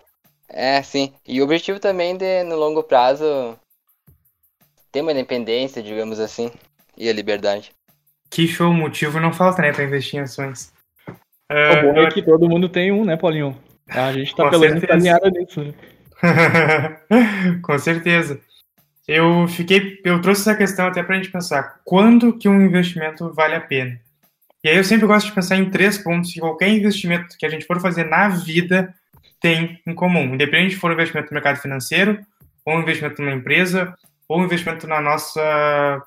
É, 0.49 0.81
sim. 0.83 1.13
E 1.25 1.41
o 1.41 1.45
objetivo 1.45 1.79
também 1.79 2.15
de, 2.15 2.43
no 2.43 2.55
longo 2.57 2.83
prazo, 2.83 3.57
ter 4.91 5.01
uma 5.01 5.13
independência, 5.13 5.81
digamos 5.81 6.19
assim, 6.19 6.51
e 6.95 7.09
a 7.09 7.13
liberdade. 7.13 7.71
Que 8.29 8.47
show, 8.47 8.71
motivo 8.71 9.19
não 9.19 9.33
falta, 9.33 9.61
né, 9.61 9.71
pra 9.71 9.83
investir 9.83 10.19
em 10.19 10.23
ações. 10.23 10.73
Uh, 11.51 11.89
o 11.89 11.93
bom 11.93 12.01
é 12.01 12.11
que 12.11 12.21
todo 12.21 12.49
mundo 12.49 12.67
tem 12.67 12.91
um, 12.91 13.05
né, 13.05 13.15
Paulinho? 13.15 13.57
A 13.89 14.11
gente 14.11 14.35
tá 14.35 14.49
pelo 14.49 14.61
menos 14.61 14.83
caminhada 14.83 15.29
nisso. 15.29 15.63
Né? 15.63 15.73
Com 17.61 17.79
certeza. 17.79 18.39
Eu 19.07 19.47
fiquei, 19.47 20.01
eu 20.03 20.19
trouxe 20.19 20.41
essa 20.41 20.55
questão 20.55 20.87
até 20.87 21.01
para 21.01 21.15
a 21.15 21.17
gente 21.17 21.31
pensar 21.31 21.79
quando 21.85 22.37
que 22.37 22.49
um 22.49 22.61
investimento 22.61 23.33
vale 23.33 23.55
a 23.55 23.61
pena. 23.61 23.97
E 24.61 24.67
aí 24.67 24.75
eu 24.75 24.83
sempre 24.83 25.07
gosto 25.07 25.27
de 25.27 25.31
pensar 25.31 25.55
em 25.55 25.69
três 25.69 25.97
pontos 25.97 26.33
que 26.33 26.41
qualquer 26.41 26.67
investimento 26.69 27.37
que 27.37 27.45
a 27.45 27.49
gente 27.49 27.65
for 27.65 27.79
fazer 27.79 28.03
na 28.03 28.27
vida 28.27 28.93
tem 29.39 29.79
em 29.87 29.93
comum, 29.93 30.33
independente 30.33 30.73
se 30.73 30.79
for 30.79 30.89
um 30.89 30.93
investimento 30.93 31.29
no 31.29 31.35
mercado 31.35 31.57
financeiro, 31.61 32.19
ou 32.65 32.75
um 32.75 32.81
investimento 32.81 33.21
numa 33.21 33.33
empresa, 33.33 33.95
ou 34.27 34.41
um 34.41 34.43
investimento 34.43 34.85
na 34.87 34.99
nossa 34.99 36.01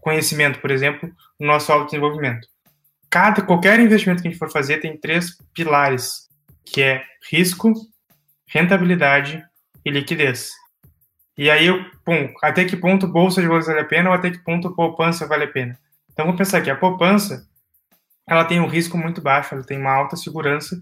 conhecimento, 0.00 0.60
por 0.60 0.70
exemplo, 0.70 1.10
no 1.38 1.46
nosso 1.46 1.72
autodesenvolvimento. 1.72 2.46
Cada 3.14 3.42
qualquer 3.42 3.78
investimento 3.78 4.20
que 4.20 4.26
a 4.26 4.30
gente 4.32 4.40
for 4.40 4.50
fazer 4.50 4.80
tem 4.80 4.96
três 4.96 5.36
pilares, 5.54 6.28
que 6.66 6.82
é 6.82 7.04
risco, 7.30 7.72
rentabilidade 8.44 9.40
e 9.84 9.90
liquidez. 9.92 10.50
E 11.38 11.48
aí, 11.48 11.68
pum, 12.04 12.34
até 12.42 12.64
que 12.64 12.76
ponto 12.76 13.06
bolsa 13.06 13.40
de 13.40 13.46
valores 13.46 13.68
vale 13.68 13.78
a 13.78 13.84
pena 13.84 14.10
ou 14.10 14.16
até 14.16 14.32
que 14.32 14.38
ponto 14.38 14.74
poupança 14.74 15.28
vale 15.28 15.44
a 15.44 15.46
pena? 15.48 15.78
Então, 16.12 16.24
vamos 16.24 16.36
pensar 16.36 16.58
aqui, 16.58 16.68
a 16.68 16.74
poupança, 16.74 17.48
ela 18.26 18.44
tem 18.44 18.58
um 18.58 18.66
risco 18.66 18.98
muito 18.98 19.22
baixo, 19.22 19.54
ela 19.54 19.62
tem 19.62 19.78
uma 19.78 19.92
alta 19.92 20.16
segurança, 20.16 20.76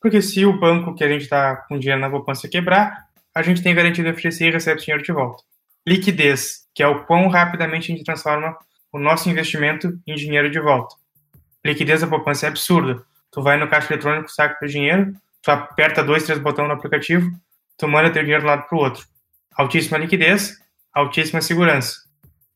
porque 0.00 0.22
se 0.22 0.46
o 0.46 0.58
banco 0.58 0.94
que 0.94 1.04
a 1.04 1.08
gente 1.08 1.24
está 1.24 1.54
com 1.68 1.78
dinheiro 1.78 2.00
na 2.00 2.08
poupança 2.08 2.48
quebrar, 2.48 3.08
a 3.34 3.42
gente 3.42 3.62
tem 3.62 3.74
garantia 3.74 4.02
de 4.02 4.18
FGC 4.18 4.46
e 4.46 4.50
recebe 4.50 4.80
o 4.80 4.82
dinheiro 4.82 5.04
de 5.04 5.12
volta. 5.12 5.42
Liquidez, 5.86 6.66
que 6.74 6.82
é 6.82 6.88
o 6.88 7.04
quão 7.04 7.28
rapidamente 7.28 7.92
a 7.92 7.94
gente 7.94 8.06
transforma 8.06 8.56
o 8.90 8.98
nosso 8.98 9.28
investimento 9.28 10.00
em 10.06 10.14
dinheiro 10.14 10.50
de 10.50 10.58
volta. 10.58 11.03
Liquidez 11.64 12.00
da 12.00 12.06
poupança 12.06 12.46
é 12.46 12.48
absurda. 12.48 13.02
Tu 13.30 13.42
vai 13.42 13.56
no 13.56 13.68
caixa 13.68 13.92
eletrônico, 13.92 14.30
saca 14.30 14.58
teu 14.58 14.68
dinheiro, 14.68 15.12
tu 15.42 15.50
aperta 15.50 16.02
dois, 16.02 16.24
três 16.24 16.38
botões 16.38 16.68
no 16.68 16.74
aplicativo, 16.74 17.30
tu 17.76 17.88
manda 17.88 18.10
teu 18.10 18.22
dinheiro 18.22 18.42
de 18.42 18.46
um 18.46 18.50
lado 18.50 18.68
para 18.68 18.76
o 18.76 18.80
outro. 18.80 19.04
Altíssima 19.56 19.98
liquidez, 19.98 20.58
altíssima 20.92 21.40
segurança. 21.40 21.96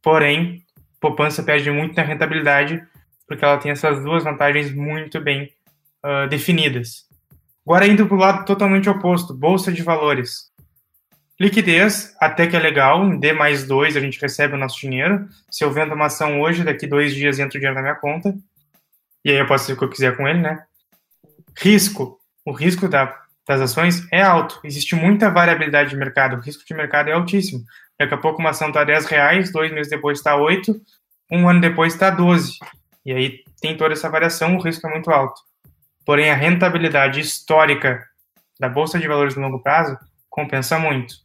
Porém, 0.03 0.63
poupança 1.01 1.43
perde 1.43 1.71
muito 1.71 1.97
na 1.97 2.03
rentabilidade, 2.03 2.83
porque 3.27 3.45
ela 3.45 3.59
tem 3.59 3.73
essas 3.73 4.03
duas 4.03 4.25
vantagens 4.25 4.73
muito 4.73 5.21
bem 5.21 5.53
uh, 6.05 6.29
definidas. 6.29 7.07
Agora 7.67 7.87
indo 7.87 8.07
para 8.07 8.17
o 8.17 8.21
lado 8.21 8.45
totalmente 8.45 8.89
oposto, 8.89 9.35
bolsa 9.35 9.71
de 9.71 9.83
valores. 9.83 10.49
Liquidez, 11.39 12.17
até 12.19 12.47
que 12.47 12.57
é 12.57 12.59
legal, 12.59 13.05
em 13.05 13.19
D 13.19 13.33
mais 13.33 13.65
2 13.65 13.97
a 13.97 14.01
gente 14.01 14.21
recebe 14.21 14.55
o 14.55 14.59
nosso 14.59 14.81
dinheiro. 14.81 15.29
Se 15.51 15.63
eu 15.63 15.71
vendo 15.71 15.95
uma 15.95 16.07
ação 16.07 16.41
hoje, 16.41 16.65
daqui 16.65 16.87
dois 16.87 17.15
dias 17.15 17.39
entra 17.39 17.59
o 17.59 17.61
dinheiro 17.61 17.75
na 17.75 17.83
minha 17.83 17.95
conta. 17.95 18.35
E 19.29 19.31
aí 19.31 19.37
eu 19.37 19.47
posso 19.47 19.65
fazer 19.65 19.75
o 19.75 19.77
que 19.77 19.85
eu 19.85 19.91
quiser 19.91 20.17
com 20.17 20.27
ele, 20.27 20.41
né? 20.41 20.65
Risco. 21.55 22.19
O 22.47 22.51
risco 22.51 22.89
da, 22.89 23.15
das 23.47 23.61
ações 23.61 24.11
é 24.11 24.23
alto. 24.23 24.59
Existe 24.65 24.97
muita 24.97 25.29
variabilidade 25.29 25.91
de 25.91 25.97
mercado. 25.97 26.37
O 26.37 26.41
risco 26.41 26.65
de 26.65 26.73
mercado 26.73 27.11
é 27.11 27.13
altíssimo. 27.13 27.63
Daqui 27.99 28.15
a 28.15 28.17
pouco 28.17 28.41
uma 28.41 28.51
ação 28.51 28.69
está 28.69 28.85
10 28.85 29.05
reais, 29.05 29.53
dois 29.53 29.71
meses 29.71 29.91
depois 29.91 30.17
está 30.17 30.35
8, 30.35 30.81
um 31.31 31.47
ano 31.47 31.61
depois 31.61 31.93
está 31.93 32.09
12. 32.09 32.55
E 33.05 33.13
aí 33.13 33.45
tem 33.61 33.77
toda 33.77 33.93
essa 33.93 34.09
variação, 34.09 34.57
o 34.57 34.63
risco 34.63 34.87
é 34.87 34.91
muito 34.91 35.11
alto. 35.11 35.43
Porém, 36.07 36.31
a 36.31 36.35
rentabilidade 36.35 37.21
histórica 37.21 38.03
da 38.59 38.71
Bolsa 38.71 38.99
de 38.99 39.07
Valores 39.07 39.37
no 39.37 39.43
longo 39.43 39.63
prazo 39.63 39.99
compensa 40.31 40.79
muito. 40.79 41.17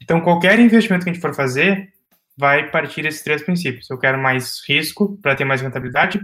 Então, 0.00 0.20
qualquer 0.20 0.60
investimento 0.60 1.02
que 1.02 1.10
a 1.10 1.12
gente 1.12 1.20
for 1.20 1.34
fazer 1.34 1.92
vai 2.36 2.70
partir 2.70 3.02
desses 3.02 3.24
três 3.24 3.42
princípios. 3.42 3.90
Eu 3.90 3.98
quero 3.98 4.16
mais 4.16 4.62
risco 4.64 5.18
para 5.20 5.34
ter 5.34 5.44
mais 5.44 5.60
rentabilidade, 5.60 6.20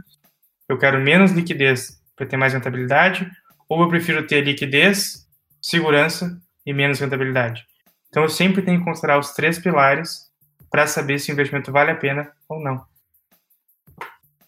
eu 0.68 0.79
quero 0.79 1.00
menos 1.00 1.33
liquidez 1.33 2.00
para 2.16 2.27
ter 2.27 2.37
mais 2.37 2.53
rentabilidade, 2.53 3.31
ou 3.68 3.83
eu 3.83 3.88
prefiro 3.88 4.27
ter 4.27 4.42
liquidez, 4.42 5.27
segurança 5.61 6.40
e 6.64 6.72
menos 6.72 7.00
rentabilidade. 7.00 7.66
Então 8.09 8.22
eu 8.22 8.29
sempre 8.29 8.62
tenho 8.62 8.79
que 8.79 8.85
considerar 8.85 9.18
os 9.18 9.33
três 9.33 9.59
pilares 9.59 10.31
para 10.70 10.87
saber 10.87 11.18
se 11.18 11.31
o 11.31 11.35
investimento 11.35 11.72
vale 11.72 11.90
a 11.90 11.96
pena 11.96 12.31
ou 12.48 12.61
não. 12.61 12.85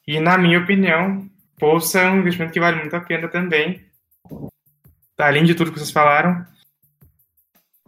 E 0.07 0.21
na 0.21 0.39
minha 0.39 0.61
opinião, 0.61 1.29
bolsa 1.59 2.01
é 2.01 2.11
um 2.11 2.19
investimento 2.19 2.53
que 2.53 2.61
vale 2.61 2.79
muito 2.79 2.95
a 2.95 3.01
pena 3.01 3.29
também. 3.29 3.85
Além 5.19 5.45
de 5.45 5.55
tudo 5.55 5.73
que 5.73 5.79
vocês 5.79 5.91
falaram, 5.91 6.47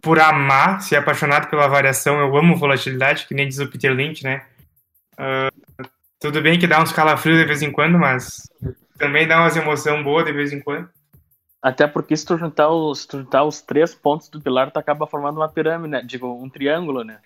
por 0.00 0.18
amar, 0.18 0.80
ser 0.82 0.96
apaixonado 0.96 1.48
pela 1.48 1.68
variação, 1.68 2.18
eu 2.18 2.36
amo 2.36 2.56
volatilidade, 2.56 3.26
que 3.26 3.34
nem 3.34 3.46
diz 3.46 3.58
o 3.58 3.68
Peter 3.68 3.92
Lynch, 3.92 4.24
né? 4.24 4.46
Uh, 5.14 5.67
tudo 6.20 6.42
bem 6.42 6.58
que 6.58 6.66
dá 6.66 6.82
uns 6.82 6.92
calafrios 6.92 7.38
de 7.38 7.44
vez 7.44 7.62
em 7.62 7.70
quando, 7.70 7.98
mas 7.98 8.42
também 8.98 9.26
dá 9.26 9.40
umas 9.40 9.56
emoção 9.56 10.02
boa 10.02 10.24
de 10.24 10.32
vez 10.32 10.52
em 10.52 10.60
quando. 10.60 10.88
Até 11.60 11.86
porque 11.88 12.16
se 12.16 12.24
tu 12.24 12.36
juntar 12.38 12.68
os, 12.68 13.04
tu 13.04 13.18
juntar 13.18 13.44
os 13.44 13.60
três 13.60 13.94
pontos 13.94 14.28
do 14.28 14.40
pilar, 14.40 14.70
tu 14.70 14.78
acaba 14.78 15.06
formando 15.06 15.38
uma 15.38 15.48
pirâmide, 15.48 15.90
né? 15.90 16.02
Digo, 16.04 16.28
um 16.28 16.48
triângulo, 16.48 17.02
né? 17.02 17.18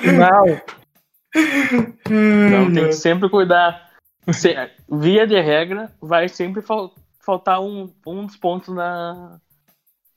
Final. 0.00 0.46
Então 2.06 2.72
tem 2.74 2.86
que 2.86 2.92
sempre 2.92 3.28
cuidar. 3.28 3.92
Se, 4.32 4.54
via 4.90 5.26
de 5.26 5.40
regra, 5.40 5.92
vai 6.00 6.28
sempre 6.28 6.60
fal, 6.60 6.92
faltar 7.20 7.60
um, 7.60 7.92
um 8.04 8.26
dos 8.26 8.36
pontos 8.36 8.74
na, 8.74 9.38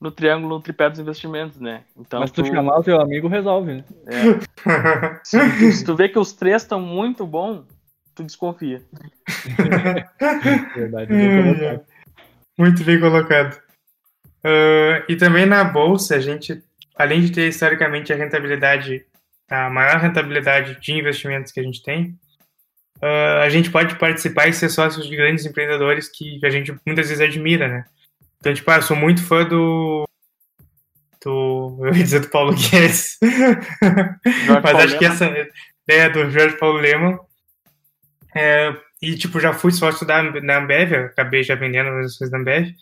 no 0.00 0.10
triângulo, 0.10 0.56
no 0.56 0.62
tripé 0.62 0.88
dos 0.88 0.98
investimentos, 0.98 1.60
né? 1.60 1.82
Então, 1.96 2.20
Mas 2.20 2.30
tu, 2.30 2.44
chamar 2.44 2.78
o 2.78 2.82
teu 2.82 2.98
amigo, 3.00 3.28
resolve, 3.28 3.74
né? 3.74 3.84
É. 4.06 5.20
Se, 5.22 5.38
tu, 5.38 5.72
se 5.72 5.84
tu 5.84 5.94
vê 5.94 6.08
que 6.08 6.18
os 6.18 6.32
três 6.32 6.62
estão 6.62 6.80
muito 6.80 7.26
bons, 7.26 7.66
tu 8.14 8.24
desconfia. 8.24 8.82
Verdade, 10.74 11.12
bem 11.12 11.42
colocado. 11.42 11.84
Muito 12.58 12.84
bem 12.84 13.00
colocado. 13.00 13.60
Uh, 14.42 15.04
e 15.06 15.16
também 15.16 15.44
na 15.44 15.62
bolsa, 15.64 16.16
a 16.16 16.20
gente, 16.20 16.62
além 16.96 17.20
de 17.20 17.32
ter 17.32 17.48
historicamente 17.48 18.10
a 18.12 18.16
rentabilidade, 18.16 19.04
a 19.50 19.68
maior 19.68 19.98
rentabilidade 19.98 20.80
de 20.80 20.92
investimentos 20.92 21.52
que 21.52 21.60
a 21.60 21.62
gente 21.62 21.82
tem, 21.82 22.18
uh, 23.02 23.42
a 23.42 23.48
gente 23.50 23.70
pode 23.70 23.96
participar 23.96 24.48
e 24.48 24.54
ser 24.54 24.70
sócios 24.70 25.06
de 25.06 25.14
grandes 25.14 25.44
empreendedores 25.44 26.08
que 26.08 26.40
a 26.42 26.48
gente 26.48 26.74
muitas 26.86 27.08
vezes 27.08 27.20
admira, 27.20 27.68
né? 27.68 27.84
Então, 28.40 28.54
tipo, 28.54 28.70
ah, 28.70 28.76
eu 28.76 28.82
sou 28.82 28.96
muito 28.96 29.22
fã 29.22 29.44
do. 29.44 30.04
do. 31.24 31.78
Eu 31.84 31.94
ia 31.94 32.04
dizer 32.04 32.20
do 32.20 32.28
Paulo 32.28 32.54
Guedes. 32.54 33.18
Mas 34.48 34.62
Paulo 34.62 34.78
acho 34.78 34.98
que 34.98 35.04
essa 35.04 35.30
é 35.86 36.08
do 36.08 36.30
Jorge 36.30 36.56
Paulo 36.56 36.78
Lema. 36.78 37.20
É, 38.34 38.74
e, 39.02 39.16
tipo, 39.16 39.40
já 39.40 39.52
fui 39.52 39.72
sócio 39.72 40.06
da, 40.06 40.22
da 40.22 40.58
Ambev, 40.58 40.94
acabei 40.94 41.42
já 41.42 41.54
vendendo 41.54 41.90
as 41.98 42.12
ações 42.12 42.30
da 42.30 42.38
Ambev. 42.38 42.72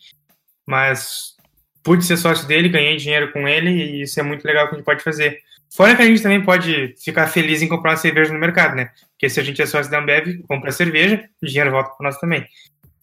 Mas 0.67 1.37
pude 1.83 2.05
ser 2.05 2.17
sócio 2.17 2.47
dele, 2.47 2.69
ganhei 2.69 2.97
dinheiro 2.97 3.33
com 3.33 3.49
ele 3.49 3.71
e 3.71 4.03
isso 4.03 4.21
é 4.21 4.23
muito 4.23 4.45
legal 4.45 4.69
que 4.69 4.75
a 4.75 4.77
gente 4.77 4.85
pode 4.85 5.03
fazer. 5.03 5.39
Fora 5.75 5.97
que 5.97 6.03
a 6.03 6.05
gente 6.05 6.23
também 6.23 6.43
pode 6.43 6.95
ficar 7.03 7.27
feliz 7.27 7.63
em 7.63 7.69
comprar 7.69 7.93
uma 7.93 7.97
cerveja 7.97 8.33
no 8.33 8.39
mercado, 8.39 8.75
né? 8.75 8.91
Porque 9.13 9.29
se 9.29 9.41
a 9.41 9.43
gente 9.43 9.61
é 9.61 9.67
sócio 9.67 9.91
da 9.91 9.99
Ambev, 9.99 10.43
compra 10.47 10.71
cerveja, 10.71 11.29
o 11.43 11.47
dinheiro 11.47 11.71
volta 11.71 11.91
para 11.91 12.05
nós 12.05 12.19
também. 12.19 12.47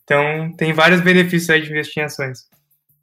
Então, 0.06 0.54
tem 0.56 0.72
vários 0.72 1.02
benefícios 1.02 1.50
aí 1.50 1.62
de 1.62 1.72
investir 1.72 2.02
em 2.02 2.06
ações. 2.06 2.48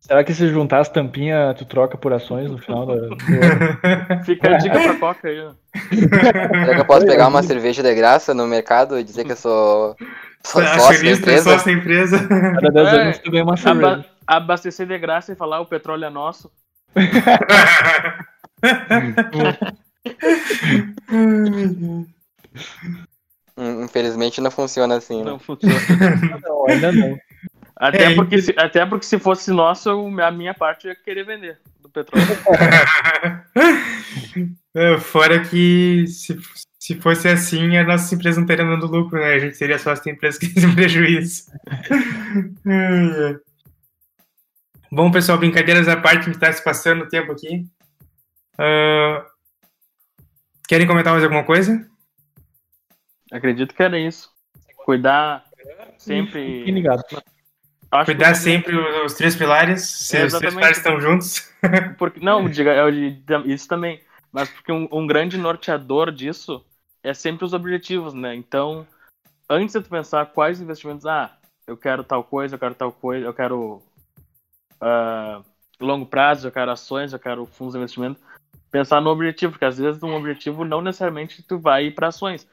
Será 0.01 0.25
que 0.25 0.33
se 0.35 0.49
juntar 0.49 0.81
as 0.81 0.89
tampinhas, 0.89 1.57
tu 1.57 1.65
troca 1.65 1.97
por 1.99 2.13
ações 2.13 2.51
no 2.51 2.59
final 2.59 2.87
da-? 2.87 3.17
Fica 4.25 4.55
a 4.55 4.59
dica 4.59 4.81
pra 4.81 4.97
Coca 4.97 5.29
aí, 5.29 5.41
ó. 5.41 5.53
Será 5.91 6.75
que 6.75 6.81
eu 6.81 6.85
posso 6.85 7.07
pegar 7.07 7.29
uma 7.29 7.43
cerveja 7.43 7.83
de 7.83 7.95
graça 7.95 8.35
no 8.35 8.47
mercado 8.47 8.99
e 8.99 9.05
dizer 9.05 9.25
que 9.25 9.33
eu 9.33 9.37
sou, 9.37 9.97
sou 10.45 10.63
sócio 10.65 11.05
da 11.05 11.11
empresa? 11.11 11.51
sócio 11.51 11.67
da 11.67 11.73
empresa. 11.73 12.29
Cada 12.29 12.71
10 12.71 12.89
É, 12.89 13.03
anos 13.03 13.19
tu 13.19 13.31
ganha 13.31 13.45
uma 13.45 13.57
cerveja. 13.57 14.05
Aba 14.27 14.27
abastecer 14.27 14.87
de 14.87 14.99
graça 14.99 15.33
e 15.33 15.37
falar 15.37 15.61
o 15.61 15.67
petróleo 15.67 16.05
é 16.05 16.11
nosso. 16.11 16.51
Hum, 23.57 23.85
Infelizmente 23.85 24.41
não 24.41 24.51
funciona 24.51 24.97
assim, 24.97 25.19
né? 25.19 25.25
Não 25.31 25.39
funciona. 25.39 25.77
Não, 26.43 26.67
ainda 26.69 26.93
não. 26.93 27.19
Até, 27.77 28.13
É, 28.13 28.15
porque, 28.15 28.41
se, 28.41 28.55
até 28.57 28.87
porque 28.87 29.05
se 29.05 29.19
fosse 29.19 29.51
nosso, 29.51 29.89
eu- 29.89 30.21
a 30.25 30.31
minha 30.31 30.55
parte 30.55 30.87
eu 30.87 30.91
ia 30.93 30.97
querer 30.97 31.25
vender 31.25 31.59
do 31.81 31.89
petróleo. 31.91 32.27
É, 34.75 34.99
Fora 34.99 35.41
que 35.45 36.07
se, 36.07 36.39
se 36.79 36.95
fosse 37.01 37.29
assim, 37.29 37.77
a 37.77 37.85
nossa 37.85 38.15
empresa 38.15 38.37
não 38.37 38.45
estaria 38.45 38.65
dando 38.65 38.87
lucro, 38.87 39.19
né? 39.21 39.35
A 39.35 39.39
gente 39.39 39.57
seria 39.57 39.79
sócio 39.79 40.05
da 40.05 40.11
empresa 40.11 40.39
que 40.39 40.49
tem 40.53 40.75
prejuízo. 40.75 41.45
Ai, 42.67 43.25
ai. 43.27 43.37
Bom, 44.91 45.11
pessoal, 45.11 45.39
brincadeiras 45.39 45.89
à 45.89 45.97
parte, 45.97 46.29
me 46.29 46.35
está 46.35 46.53
se 46.53 46.63
passando 46.65 47.05
o 47.05 47.09
tempo 47.09 47.33
aqui. 47.33 47.67
Ah, 48.59 49.25
querem 50.69 50.87
comentar 50.87 51.13
mais 51.13 51.25
alguma 51.25 51.45
coisa? 51.45 51.87
Acredito 53.33 53.75
que 53.75 53.83
era 53.83 53.99
isso. 53.99 54.31
Cuidar 54.85 55.45
sempre. 55.97 56.65
ligados. 56.71 57.05
Acho 57.91 58.05
Cuidar 58.07 58.33
que- 58.33 58.39
sempre 58.39 58.77
os, 59.05 59.15
três 59.15 59.35
pilares, 59.35 59.83
se 59.83 60.17
É, 60.17 60.25
os 60.27 60.33
três 60.35 60.55
pilares 60.55 60.79
estão 60.79 61.01
juntos. 61.01 61.51
Porque, 61.99 62.21
não, 62.21 62.49
diga, 62.49 62.75
eu 62.75 62.91
de- 62.91 63.53
isso 63.53 63.67
também. 63.69 64.01
Mas 64.31 64.49
porque 64.49 64.73
um, 64.73 64.89
um 64.91 65.07
grande 65.07 65.37
norteador 65.37 66.11
disso 66.11 66.65
é 67.03 67.13
sempre 67.13 67.45
os 67.45 67.53
objetivos, 67.53 68.15
né? 68.15 68.35
Então, 68.35 68.87
antes 69.49 69.75
de 69.75 69.83
tu 69.83 69.91
pensar 69.91 70.25
quais 70.27 70.59
investimentos, 70.59 71.05
ah, 71.05 71.37
eu 71.67 71.77
quero 71.77 72.03
tal 72.03 72.25
coisa, 72.25 72.55
eu 72.55 72.59
quero 72.59 72.75
tal 72.75 72.91
coisa, 72.93 73.27
eu 73.27 73.35
quero 73.35 73.83
ah, 74.81 75.43
longo 75.79 76.07
prazo, 76.07 76.49
eu 76.49 76.53
quero 76.53 76.71
ações, 76.71 77.13
eu 77.13 77.19
quero 77.19 77.45
fundos 77.45 77.75
de 77.75 77.79
investimento, 77.79 78.21
pensar 78.71 79.03
no 79.03 79.11
objetivo, 79.11 79.53
porque 79.53 79.67
às 79.67 79.77
vezes 79.77 80.03
um 80.03 80.15
objetivo 80.15 80.65
não 80.65 80.81
necessariamente 80.81 81.43
tu 81.43 81.59
vai 81.59 81.87
ir 81.87 81.95
para 81.95 82.09
ações. 82.09 82.49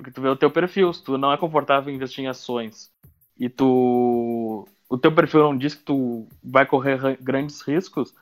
Porque 0.00 0.10
tu 0.10 0.22
vê 0.22 0.28
o 0.28 0.36
teu 0.36 0.50
perfil, 0.50 0.90
se 0.94 1.04
tu 1.04 1.18
não 1.18 1.30
é 1.30 1.36
confortável 1.36 1.92
em 1.92 1.96
investir 1.96 2.24
em 2.24 2.26
ações 2.26 2.90
e 3.38 3.50
tu 3.50 4.66
o 4.88 4.96
teu 4.96 5.12
perfil 5.12 5.40
não 5.40 5.56
diz 5.56 5.74
que 5.74 5.84
tu 5.84 6.26
vai 6.42 6.64
correr 6.64 6.96
ra- 6.96 7.16
grandes 7.20 7.60
riscos, 7.60 8.14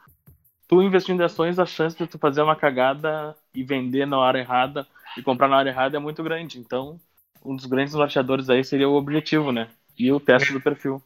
tu 0.66 0.82
investindo 0.82 1.20
em 1.20 1.24
ações, 1.24 1.56
a 1.56 1.64
chance 1.64 1.96
de 1.96 2.06
tu 2.06 2.18
fazer 2.18 2.42
uma 2.42 2.56
cagada 2.56 3.36
e 3.54 3.62
vender 3.62 4.06
na 4.06 4.18
hora 4.18 4.40
errada 4.40 4.86
e 5.16 5.22
comprar 5.22 5.46
na 5.46 5.56
hora 5.56 5.68
errada 5.68 5.96
é 5.96 6.00
muito 6.00 6.20
grande. 6.20 6.58
Então, 6.58 7.00
um 7.44 7.54
dos 7.54 7.66
grandes 7.66 7.94
norteadores 7.94 8.50
aí 8.50 8.64
seria 8.64 8.88
o 8.88 8.96
objetivo, 8.96 9.52
né? 9.52 9.68
E 9.96 10.10
o 10.10 10.18
teste 10.18 10.52
do 10.52 10.60
perfil. 10.60 11.00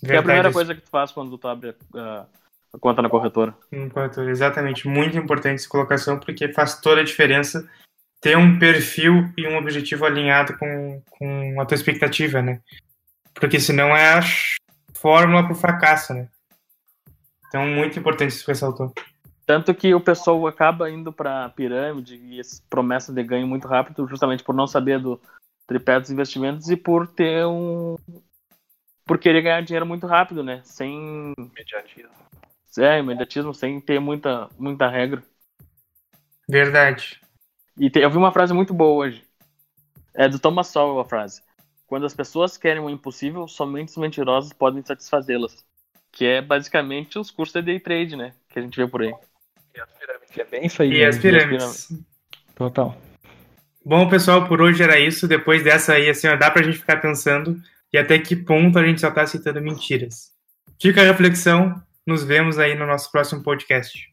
Que 0.00 0.12
é 0.12 0.16
a 0.16 0.22
primeira 0.22 0.48
Verdade, 0.48 0.54
coisa 0.54 0.74
que 0.74 0.80
tu 0.80 0.90
faz 0.90 1.12
quando 1.12 1.36
tu 1.36 1.46
abre 1.46 1.74
a, 1.94 2.26
a 2.72 2.78
conta 2.78 3.02
na 3.02 3.10
corretora. 3.10 3.54
Enquanto, 3.70 4.22
exatamente, 4.22 4.88
muito 4.88 5.18
importante 5.18 5.56
essa 5.56 5.68
colocação, 5.68 6.18
porque 6.18 6.48
faz 6.48 6.80
toda 6.80 7.02
a 7.02 7.04
diferença 7.04 7.68
ter 8.24 8.38
um 8.38 8.58
perfil 8.58 9.30
e 9.36 9.46
um 9.46 9.58
objetivo 9.58 10.06
alinhado 10.06 10.56
com, 10.56 11.02
com 11.10 11.60
a 11.60 11.66
tua 11.66 11.74
expectativa, 11.74 12.40
né? 12.40 12.58
Porque 13.34 13.60
senão 13.60 13.94
é 13.94 14.14
a 14.14 14.20
fórmula 14.94 15.44
pro 15.44 15.54
fracasso, 15.54 16.14
né? 16.14 16.26
Então, 17.46 17.66
muito 17.66 17.98
importante 17.98 18.30
isso 18.30 18.38
que 18.38 18.46
você 18.46 18.52
ressaltou. 18.52 18.94
Tanto 19.44 19.74
que 19.74 19.94
o 19.94 20.00
pessoal 20.00 20.46
acaba 20.46 20.90
indo 20.90 21.12
pra 21.12 21.50
pirâmide 21.50 22.16
e 22.16 22.40
essa 22.40 22.62
promessa 22.70 23.12
de 23.12 23.22
ganho 23.22 23.46
muito 23.46 23.68
rápido, 23.68 24.08
justamente 24.08 24.42
por 24.42 24.54
não 24.54 24.66
saber 24.66 24.98
do, 24.98 25.20
tripé 25.66 26.00
dos 26.00 26.10
investimentos 26.10 26.70
e 26.70 26.78
por 26.78 27.06
ter 27.06 27.44
um. 27.44 27.96
Por 29.04 29.18
querer 29.18 29.42
ganhar 29.42 29.60
dinheiro 29.60 29.84
muito 29.84 30.06
rápido, 30.06 30.42
né? 30.42 30.62
Sem. 30.64 31.34
Imediatismo. 31.38 32.08
É, 32.78 32.98
imediatismo, 33.00 33.52
sem 33.52 33.78
ter 33.82 34.00
muita, 34.00 34.48
muita 34.58 34.88
regra. 34.88 35.22
Verdade. 36.48 37.20
E 37.78 37.90
te- 37.90 38.00
eu 38.00 38.10
vi 38.10 38.16
uma 38.16 38.32
frase 38.32 38.52
muito 38.52 38.72
boa 38.72 39.06
hoje. 39.06 39.24
É 40.14 40.28
do 40.28 40.38
Thomas 40.38 40.68
Sowell 40.68 41.00
a 41.00 41.04
frase. 41.04 41.42
Quando 41.86 42.06
as 42.06 42.14
pessoas 42.14 42.56
querem 42.56 42.82
o 42.82 42.88
impossível, 42.88 43.46
somente 43.48 43.88
os 43.88 43.96
mentirosos 43.96 44.52
podem 44.52 44.84
satisfazê-las. 44.84 45.64
Que 46.12 46.24
é 46.24 46.42
basicamente 46.42 47.18
os 47.18 47.30
cursos 47.30 47.52
de 47.54 47.62
day 47.62 47.80
trade, 47.80 48.16
né? 48.16 48.32
Que 48.48 48.58
a 48.58 48.62
gente 48.62 48.76
vê 48.76 48.86
por 48.86 49.02
aí. 49.02 49.12
E 49.74 49.80
as 49.80 49.90
pirâmides. 49.90 50.38
É 50.38 50.44
bem 50.44 50.66
isso 50.66 50.82
aí. 50.82 50.92
E 50.92 51.04
as 51.04 51.16
né? 51.16 51.22
pirâmides. 51.22 51.88
Total. 52.54 52.96
Bom, 53.84 54.08
pessoal, 54.08 54.46
por 54.46 54.62
hoje 54.62 54.82
era 54.82 54.98
isso. 54.98 55.26
Depois 55.26 55.64
dessa 55.64 55.94
aí, 55.94 56.08
assim, 56.08 56.28
ó, 56.28 56.36
dá 56.36 56.50
pra 56.50 56.62
gente 56.62 56.78
ficar 56.78 56.98
pensando 57.00 57.60
e 57.92 57.98
até 57.98 58.18
que 58.18 58.36
ponto 58.36 58.78
a 58.78 58.86
gente 58.86 59.00
só 59.00 59.10
tá 59.10 59.22
aceitando 59.22 59.60
mentiras. 59.60 60.32
Fica 60.80 61.00
a 61.02 61.04
reflexão. 61.04 61.82
Nos 62.06 62.22
vemos 62.22 62.58
aí 62.58 62.74
no 62.74 62.86
nosso 62.86 63.10
próximo 63.10 63.42
podcast. 63.42 64.08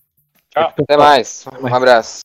Tchau. 0.50 0.74
Até 0.78 0.98
mais. 0.98 1.46
Um 1.62 1.74
abraço. 1.74 2.22